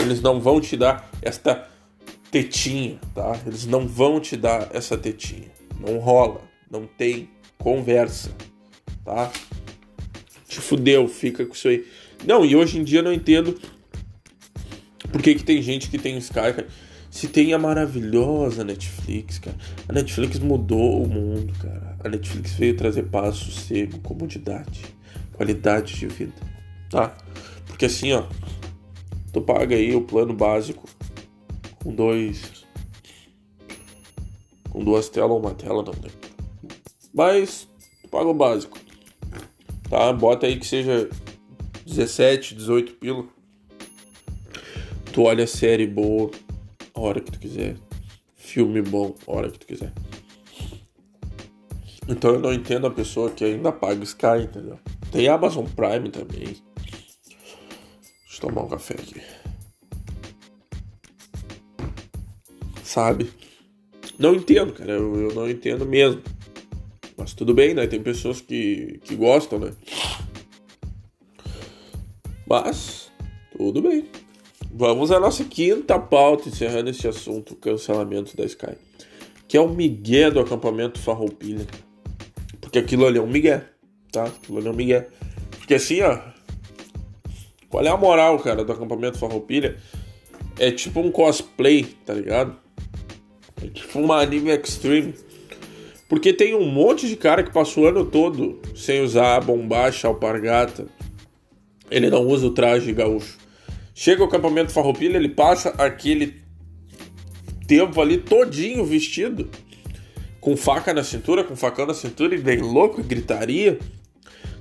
Eles 0.00 0.20
não 0.20 0.40
vão 0.40 0.60
te 0.60 0.76
dar 0.76 1.10
esta 1.22 1.68
tetinha, 2.30 3.00
tá? 3.14 3.40
Eles 3.46 3.66
não 3.66 3.88
vão 3.88 4.20
te 4.20 4.36
dar 4.36 4.68
essa 4.72 4.96
tetinha. 4.96 5.50
Não 5.80 5.98
rola, 5.98 6.42
não 6.70 6.86
tem 6.86 7.30
conversa, 7.58 8.30
tá? 9.04 9.32
Te 10.48 10.60
fudeu, 10.60 11.08
fica 11.08 11.46
com 11.46 11.54
isso 11.54 11.68
aí. 11.68 11.86
Não, 12.26 12.44
e 12.44 12.54
hoje 12.54 12.78
em 12.78 12.84
dia 12.84 13.00
eu 13.00 13.04
não 13.04 13.12
entendo 13.12 13.58
por 15.10 15.20
que, 15.20 15.34
que 15.34 15.44
tem 15.44 15.60
gente 15.60 15.90
que 15.90 15.98
tem 15.98 16.16
Sky, 16.18 16.34
cara. 16.34 16.68
Se 17.10 17.28
tem 17.28 17.52
a 17.52 17.58
maravilhosa 17.58 18.64
Netflix, 18.64 19.38
cara. 19.38 19.56
A 19.86 19.92
Netflix 19.92 20.38
mudou 20.38 21.02
o 21.02 21.06
mundo, 21.06 21.52
cara. 21.60 21.98
A 22.02 22.08
Netflix 22.08 22.52
veio 22.52 22.74
trazer 22.74 23.02
paz, 23.04 23.36
sossego, 23.36 23.98
comodidade, 24.00 24.80
qualidade 25.34 25.94
de 25.94 26.06
vida, 26.06 26.32
tá? 26.88 27.14
Porque 27.66 27.84
assim, 27.84 28.12
ó, 28.12 28.24
tu 29.30 29.42
paga 29.42 29.76
aí 29.76 29.94
o 29.94 30.00
plano 30.00 30.32
básico 30.32 30.88
com 31.82 31.94
dois. 31.94 32.64
Com 34.70 34.82
duas 34.82 35.10
telas 35.10 35.32
ou 35.32 35.38
uma 35.38 35.52
tela, 35.52 35.82
não, 35.82 35.92
né? 35.92 36.08
Mas 37.12 37.68
tu 38.02 38.08
paga 38.08 38.28
o 38.28 38.34
básico, 38.34 38.78
tá? 39.92 40.10
Bota 40.10 40.46
aí 40.46 40.58
que 40.58 40.66
seja 40.66 41.10
17, 41.86 42.54
18 42.54 42.94
pila. 42.94 43.26
Tu 45.12 45.22
olha 45.22 45.46
série 45.46 45.86
boa 45.86 46.30
a 46.94 47.00
hora 47.00 47.20
que 47.20 47.30
tu 47.30 47.38
quiser. 47.38 47.76
Filme 48.34 48.80
bom, 48.80 49.14
a 49.26 49.32
hora 49.32 49.50
que 49.50 49.58
tu 49.58 49.66
quiser. 49.66 49.92
Então 52.08 52.32
eu 52.32 52.40
não 52.40 52.54
entendo 52.54 52.86
a 52.86 52.90
pessoa 52.90 53.30
que 53.30 53.44
ainda 53.44 53.70
paga 53.70 54.02
Sky, 54.02 54.44
entendeu? 54.44 54.78
Tem 55.12 55.28
Amazon 55.28 55.66
Prime 55.66 56.08
também. 56.08 56.56
Deixa 58.24 58.36
eu 58.36 58.40
tomar 58.40 58.62
um 58.62 58.68
café 58.68 58.94
aqui. 58.94 59.20
Sabe? 62.82 63.30
Não 64.18 64.34
entendo, 64.34 64.72
cara. 64.72 64.92
Eu, 64.92 65.28
eu 65.28 65.34
não 65.34 65.48
entendo 65.48 65.84
mesmo. 65.84 66.22
Mas 67.22 67.34
tudo 67.34 67.54
bem, 67.54 67.72
né? 67.72 67.86
Tem 67.86 68.02
pessoas 68.02 68.40
que, 68.40 68.98
que 69.04 69.14
gostam, 69.14 69.60
né? 69.60 69.72
Mas, 72.44 73.12
tudo 73.56 73.80
bem. 73.80 74.08
Vamos 74.72 75.12
à 75.12 75.20
nossa 75.20 75.44
quinta 75.44 76.00
pauta, 76.00 76.48
encerrando 76.48 76.90
esse 76.90 77.06
assunto, 77.06 77.54
cancelamento 77.54 78.36
da 78.36 78.44
Sky. 78.44 78.76
Que 79.46 79.56
é 79.56 79.60
o 79.60 79.68
migué 79.68 80.32
do 80.32 80.40
acampamento 80.40 80.98
Farroupilha. 80.98 81.64
Porque 82.60 82.80
aquilo 82.80 83.06
ali 83.06 83.18
é 83.18 83.22
um 83.22 83.30
migué, 83.30 83.68
tá? 84.10 84.24
Aquilo 84.24 84.58
ali 84.58 84.66
é 84.66 84.70
um 84.72 84.74
migué. 84.74 85.08
Porque 85.52 85.74
assim, 85.74 86.00
ó... 86.02 86.18
Qual 87.68 87.84
é 87.84 87.88
a 87.88 87.96
moral, 87.96 88.36
cara, 88.40 88.64
do 88.64 88.72
acampamento 88.72 89.16
Farroupilha? 89.16 89.78
É 90.58 90.72
tipo 90.72 90.98
um 90.98 91.12
cosplay, 91.12 91.84
tá 92.04 92.14
ligado? 92.14 92.56
É 93.62 93.68
tipo 93.68 94.00
uma 94.00 94.20
anime 94.20 94.50
extreme. 94.50 95.14
Porque 96.12 96.30
tem 96.30 96.54
um 96.54 96.66
monte 96.66 97.08
de 97.08 97.16
cara 97.16 97.42
que 97.42 97.50
passou 97.50 97.84
o 97.84 97.86
ano 97.86 98.04
todo 98.04 98.60
sem 98.76 99.00
usar 99.00 99.40
bombacha, 99.40 100.06
alpargata. 100.06 100.86
Ele 101.90 102.10
não 102.10 102.26
usa 102.26 102.48
o 102.48 102.50
traje 102.50 102.92
gaúcho. 102.92 103.38
Chega 103.94 104.20
ao 104.20 104.28
acampamento 104.28 104.72
Farroupilha, 104.72 105.16
ele 105.16 105.30
passa 105.30 105.70
aquele 105.78 106.42
tempo 107.66 107.98
ali 107.98 108.18
todinho 108.18 108.84
vestido, 108.84 109.48
com 110.38 110.54
faca 110.54 110.92
na 110.92 111.02
cintura, 111.02 111.44
com 111.44 111.56
facão 111.56 111.86
na 111.86 111.94
cintura, 111.94 112.34
e 112.34 112.38
bem 112.38 112.60
louco, 112.60 113.02
gritaria. 113.02 113.78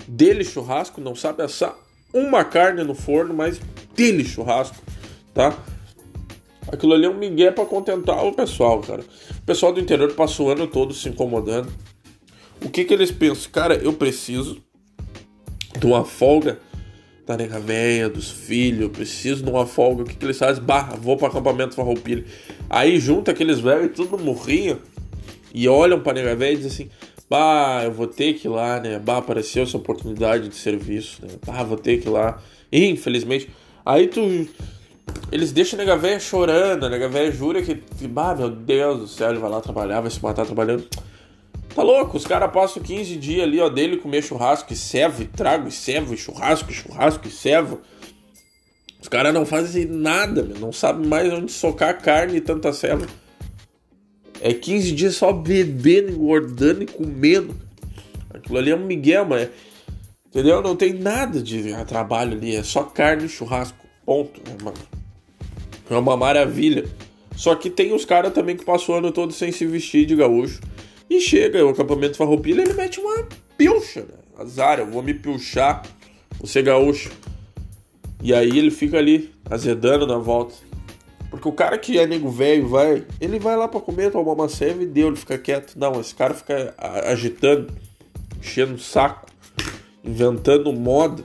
Dele 0.08 0.46
churrasco, 0.46 1.02
não 1.02 1.16
sabe 1.16 1.44
assar 1.44 1.76
uma 2.14 2.46
carne 2.46 2.82
no 2.82 2.96
forno, 2.96 3.34
mas 3.34 3.60
dele 3.94 4.24
churrasco, 4.24 4.82
tá? 5.34 5.54
Aquilo 6.68 6.94
ali 6.94 7.06
é 7.06 7.10
um 7.10 7.18
migué 7.18 7.52
para 7.52 7.66
contentar 7.66 8.24
o 8.26 8.34
pessoal, 8.34 8.80
cara. 8.82 9.02
O 9.02 9.46
pessoal 9.46 9.74
do 9.74 9.80
interior 9.80 10.14
passa 10.14 10.42
o 10.44 10.50
ano 10.50 10.68
todo 10.68 10.94
se 10.94 11.10
incomodando. 11.10 11.72
O 12.64 12.70
que 12.70 12.84
que 12.86 12.94
eles 12.94 13.12
pensam? 13.12 13.52
Cara, 13.52 13.76
eu 13.76 13.94
preciso 13.94 14.62
de 15.80 15.86
uma 15.86 16.06
folga 16.06 16.60
da 17.26 17.38
nega 17.38 17.60
véia, 17.60 18.10
dos 18.10 18.30
filhos, 18.30 18.82
eu 18.82 18.90
preciso 18.90 19.44
de 19.44 19.50
uma 19.50 19.66
folga. 19.66 20.04
O 20.04 20.06
que, 20.06 20.16
que 20.16 20.26
eles 20.26 20.38
fazem? 20.38 20.64
Barra, 20.64 20.96
vou 20.96 21.18
para 21.18 21.28
acampamento 21.28 21.76
Farroupilha. 21.76 22.26
Aí 22.70 23.00
junta 23.00 23.32
aqueles 23.32 23.60
velhos 23.60 23.86
e 23.86 23.90
tudo 23.90 24.18
morrinho 24.18 24.80
e 25.54 25.68
olham 25.68 26.00
pra 26.00 26.14
nega 26.14 26.36
véia 26.36 26.54
e 26.54 26.58
dizem 26.58 26.72
assim: 26.72 26.90
Bah, 27.30 27.82
eu 27.84 27.92
vou 27.92 28.08
ter 28.08 28.34
que 28.34 28.48
ir 28.48 28.50
lá, 28.50 28.80
né? 28.80 29.00
Bah, 29.00 29.18
apareceu 29.18 29.64
essa 29.64 29.78
oportunidade 29.78 30.50
de 30.50 30.56
serviço, 30.56 31.26
né? 31.26 31.30
Bah, 31.46 31.64
vou 31.64 31.78
ter 31.78 32.00
que 32.00 32.08
ir 32.08 32.12
lá. 32.12 32.42
Infelizmente. 32.72 33.50
Aí 33.86 34.08
tu. 34.08 34.48
Eles 35.32 35.52
deixam 35.52 35.80
a 35.80 35.84
nega 35.84 35.96
véia 35.96 36.20
chorando, 36.20 36.86
a 36.86 36.90
nega 36.90 37.08
véia 37.08 37.32
jura 37.32 37.62
que, 37.62 37.76
bah, 38.08 38.36
meu 38.36 38.50
Deus 38.50 39.00
do 39.00 39.08
céu, 39.08 39.30
ele 39.30 39.40
vai 39.40 39.50
lá 39.50 39.62
trabalhar, 39.62 40.02
vai 40.02 40.12
se 40.12 40.22
matar 40.22 40.46
trabalhando. 40.46 40.88
Tá 41.74 41.82
louco? 41.84 42.18
Os 42.18 42.28
caras 42.28 42.52
passam 42.52 42.84
15 42.84 43.16
dias 43.16 43.44
ali, 43.44 43.60
ó, 43.62 43.70
dele 43.70 43.98
comer 43.98 44.22
churrasco 44.22 44.74
e 44.74 44.76
servo, 44.76 45.22
e 45.22 45.26
trago 45.26 45.70
e 45.70 45.72
servo, 45.72 46.14
e 46.14 46.18
churrasco, 46.18 46.70
e 46.70 46.74
churrasco 46.74 47.28
e 47.28 47.32
servo. 47.32 47.80
Os 49.02 49.08
caras 49.08 49.34
não 49.34 49.46
fazem 49.46 49.86
nada, 49.86 50.44
meu. 50.44 50.60
não 50.60 50.74
sabem 50.74 51.08
mais 51.08 51.32
onde 51.32 51.52
socar 51.52 52.02
carne 52.02 52.38
e 52.38 52.42
tanta 52.42 52.74
serva. 52.74 53.08
É 54.42 54.54
15 54.54 54.92
dias 54.92 55.16
só 55.16 55.32
bebendo, 55.32 56.12
engordando 56.12 56.84
e 56.84 56.88
comendo. 56.88 57.56
Aquilo 58.34 58.58
ali 58.58 58.72
é 58.72 58.76
um 58.76 58.86
miguel, 58.86 59.26
mas... 59.26 59.50
Entendeu? 60.28 60.62
Não 60.62 60.76
tem 60.76 60.94
nada 60.94 61.42
de 61.42 61.74
trabalho 61.86 62.34
ali, 62.34 62.56
é 62.56 62.64
só 62.64 62.84
carne 62.84 63.26
e 63.26 63.30
churrasco. 63.30 63.78
Ponto, 64.06 64.42
mano? 64.64 65.01
É 65.92 66.00
uma 66.00 66.16
maravilha. 66.16 66.86
Só 67.36 67.54
que 67.54 67.70
tem 67.70 67.94
os 67.94 68.06
caras 68.06 68.34
também 68.34 68.56
que 68.56 68.64
passam 68.64 68.96
o 68.96 68.98
ano 68.98 69.12
todo 69.12 69.34
sem 69.34 69.52
se 69.52 69.66
vestir 69.66 70.06
de 70.06 70.16
gaúcho. 70.16 70.62
E 71.10 71.20
chega 71.20 71.66
o 71.66 71.70
acampamento 71.70 72.16
Farroupilha, 72.16 72.62
ele 72.62 72.74
mete 72.74 73.00
uma 73.00 73.28
pilcha, 73.58 74.02
né? 74.02 74.16
Azar, 74.38 74.80
eu 74.80 74.88
vou 74.88 75.04
me 75.04 75.14
pilchar, 75.14 75.84
vou 76.38 76.48
ser 76.48 76.64
gaúcho. 76.64 77.12
E 78.24 78.34
aí 78.34 78.58
ele 78.58 78.72
fica 78.72 78.98
ali, 78.98 79.32
azedando 79.50 80.08
na 80.08 80.18
volta. 80.18 80.56
Porque 81.30 81.48
o 81.48 81.52
cara 81.52 81.78
que 81.78 82.00
é 82.00 82.08
nego 82.08 82.30
velho 82.30 82.68
vai, 82.68 83.06
ele 83.20 83.40
vai 83.40 83.58
lá 83.58 83.68
para 83.68 83.82
comer, 83.82 84.12
tomar 84.12 84.34
uma 84.34 84.50
cerveja 84.50 84.84
e 84.84 84.86
deu, 84.86 85.08
ele 85.08 85.18
fica 85.18 85.38
quieto. 85.38 85.76
Não, 85.76 86.00
esse 86.00 86.16
cara 86.16 86.34
fica 86.34 86.74
agitando, 87.06 87.72
enchendo 88.40 88.76
o 88.76 88.80
saco, 88.80 89.28
inventando 90.04 90.72
moda. 90.72 91.24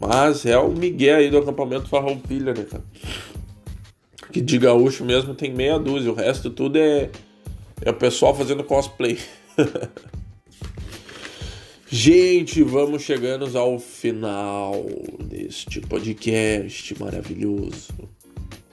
Mas 0.00 0.46
é 0.46 0.56
o 0.56 0.70
Miguel 0.70 1.18
aí 1.18 1.30
do 1.30 1.36
acampamento 1.36 1.88
Farroupilha, 1.88 2.54
né, 2.54 2.64
cara? 2.64 2.82
Que 4.32 4.40
de 4.40 4.58
gaúcho 4.58 5.04
mesmo 5.04 5.34
tem 5.34 5.52
meia 5.52 5.78
dúzia, 5.78 6.10
o 6.10 6.14
resto 6.14 6.48
tudo 6.48 6.78
é, 6.78 7.10
é 7.82 7.90
o 7.90 7.94
pessoal 7.94 8.34
fazendo 8.34 8.64
cosplay. 8.64 9.18
Gente, 11.92 12.62
vamos 12.62 13.02
chegando 13.02 13.58
ao 13.58 13.78
final 13.78 14.86
deste 15.18 15.80
podcast 15.80 16.98
maravilhoso, 16.98 17.92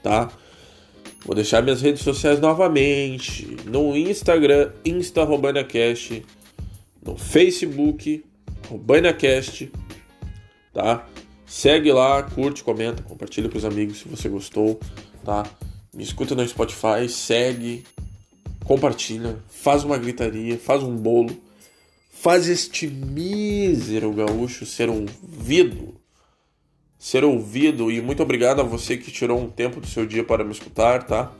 tá? 0.02 0.32
Vou 1.26 1.36
deixar 1.36 1.62
minhas 1.62 1.82
redes 1.82 2.04
sociais 2.04 2.40
novamente. 2.40 3.58
No 3.66 3.98
Instagram, 3.98 4.72
InstaRobanaCast. 4.86 6.24
No 7.04 7.18
Facebook, 7.18 8.24
RobanaCast. 8.70 9.72
Tá? 10.72 11.06
Segue 11.48 11.94
lá, 11.94 12.22
curte, 12.24 12.62
comenta, 12.62 13.02
compartilha 13.02 13.48
com 13.48 13.58
os 13.58 13.64
amigos 13.64 14.00
se 14.00 14.08
você 14.10 14.28
gostou, 14.28 14.78
tá? 15.24 15.50
Me 15.94 16.04
escuta 16.04 16.36
no 16.36 16.46
Spotify, 16.46 17.08
segue, 17.08 17.86
compartilha, 18.66 19.38
faz 19.48 19.86
uma 19.86 19.98
gritaria, 19.98 20.60
faz 20.60 20.84
um 20.84 20.94
bolo, 20.94 21.36
faz 22.12 22.50
este 22.50 22.86
mísero 22.86 24.12
gaúcho 24.12 24.66
ser 24.66 24.90
ouvido. 24.90 25.96
Ser 27.00 27.24
ouvido 27.24 27.90
e 27.90 28.02
muito 28.02 28.22
obrigado 28.22 28.60
a 28.60 28.64
você 28.64 28.98
que 28.98 29.10
tirou 29.10 29.40
um 29.40 29.50
tempo 29.50 29.80
do 29.80 29.88
seu 29.88 30.06
dia 30.06 30.26
para 30.26 30.44
me 30.44 30.52
escutar, 30.52 31.04
tá? 31.04 31.32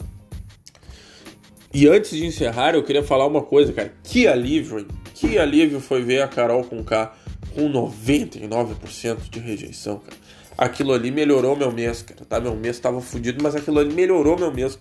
E 1.74 1.86
antes 1.86 2.12
de 2.12 2.26
encerrar, 2.26 2.76
eu 2.76 2.84
queria 2.84 3.04
falar 3.04 3.28
uma 3.28 3.42
coisa, 3.42 3.74
cara. 3.74 3.94
Que 4.04 4.26
alívio, 4.26 4.80
hein? 4.80 4.88
Que 5.14 5.38
alívio 5.38 5.82
foi 5.82 6.02
ver 6.02 6.22
a 6.22 6.28
Carol 6.28 6.64
com 6.64 6.82
K 6.82 7.14
com 7.58 7.72
99% 7.72 9.32
de 9.32 9.40
rejeição, 9.40 9.98
cara. 9.98 10.16
Aquilo 10.56 10.94
ali 10.94 11.10
melhorou 11.10 11.56
meu 11.56 11.72
mês, 11.72 12.04
cara, 12.04 12.24
tá? 12.24 12.40
Meu 12.40 12.56
mês 12.56 12.80
tava 12.80 13.02
fudido, 13.02 13.42
mas 13.42 13.56
aquilo 13.56 13.80
ali 13.80 13.92
melhorou 13.92 14.38
meu 14.38 14.54
mês. 14.54 14.78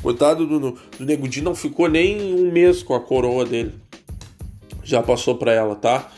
Coitado 0.00 0.46
do, 0.46 0.70
do 0.70 1.04
Negudinho 1.04 1.46
não 1.46 1.54
ficou 1.54 1.88
nem 1.88 2.32
um 2.32 2.52
mês 2.52 2.80
com 2.84 2.94
a 2.94 3.00
coroa 3.00 3.44
dele. 3.44 3.74
Já 4.84 5.02
passou 5.02 5.34
pra 5.34 5.52
ela, 5.52 5.74
tá? 5.74 6.08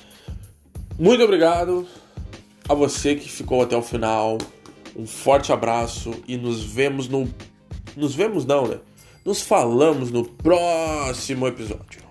Muito 0.99 1.25
obrigado 1.25 1.87
a 2.69 2.75
você 2.75 3.15
que 3.15 3.31
ficou 3.31 3.63
até 3.63 3.75
o 3.75 3.83
final. 3.83 4.37
Um 4.95 5.07
forte 5.07 5.53
abraço 5.53 6.13
e 6.27 6.37
nos 6.37 6.63
vemos 6.63 7.09
no. 7.09 7.33
Nos 7.97 8.15
vemos 8.15 8.45
não, 8.45 8.67
né? 8.67 8.79
Nos 9.25 9.41
falamos 9.41 10.11
no 10.11 10.25
próximo 10.25 11.47
episódio. 11.47 12.08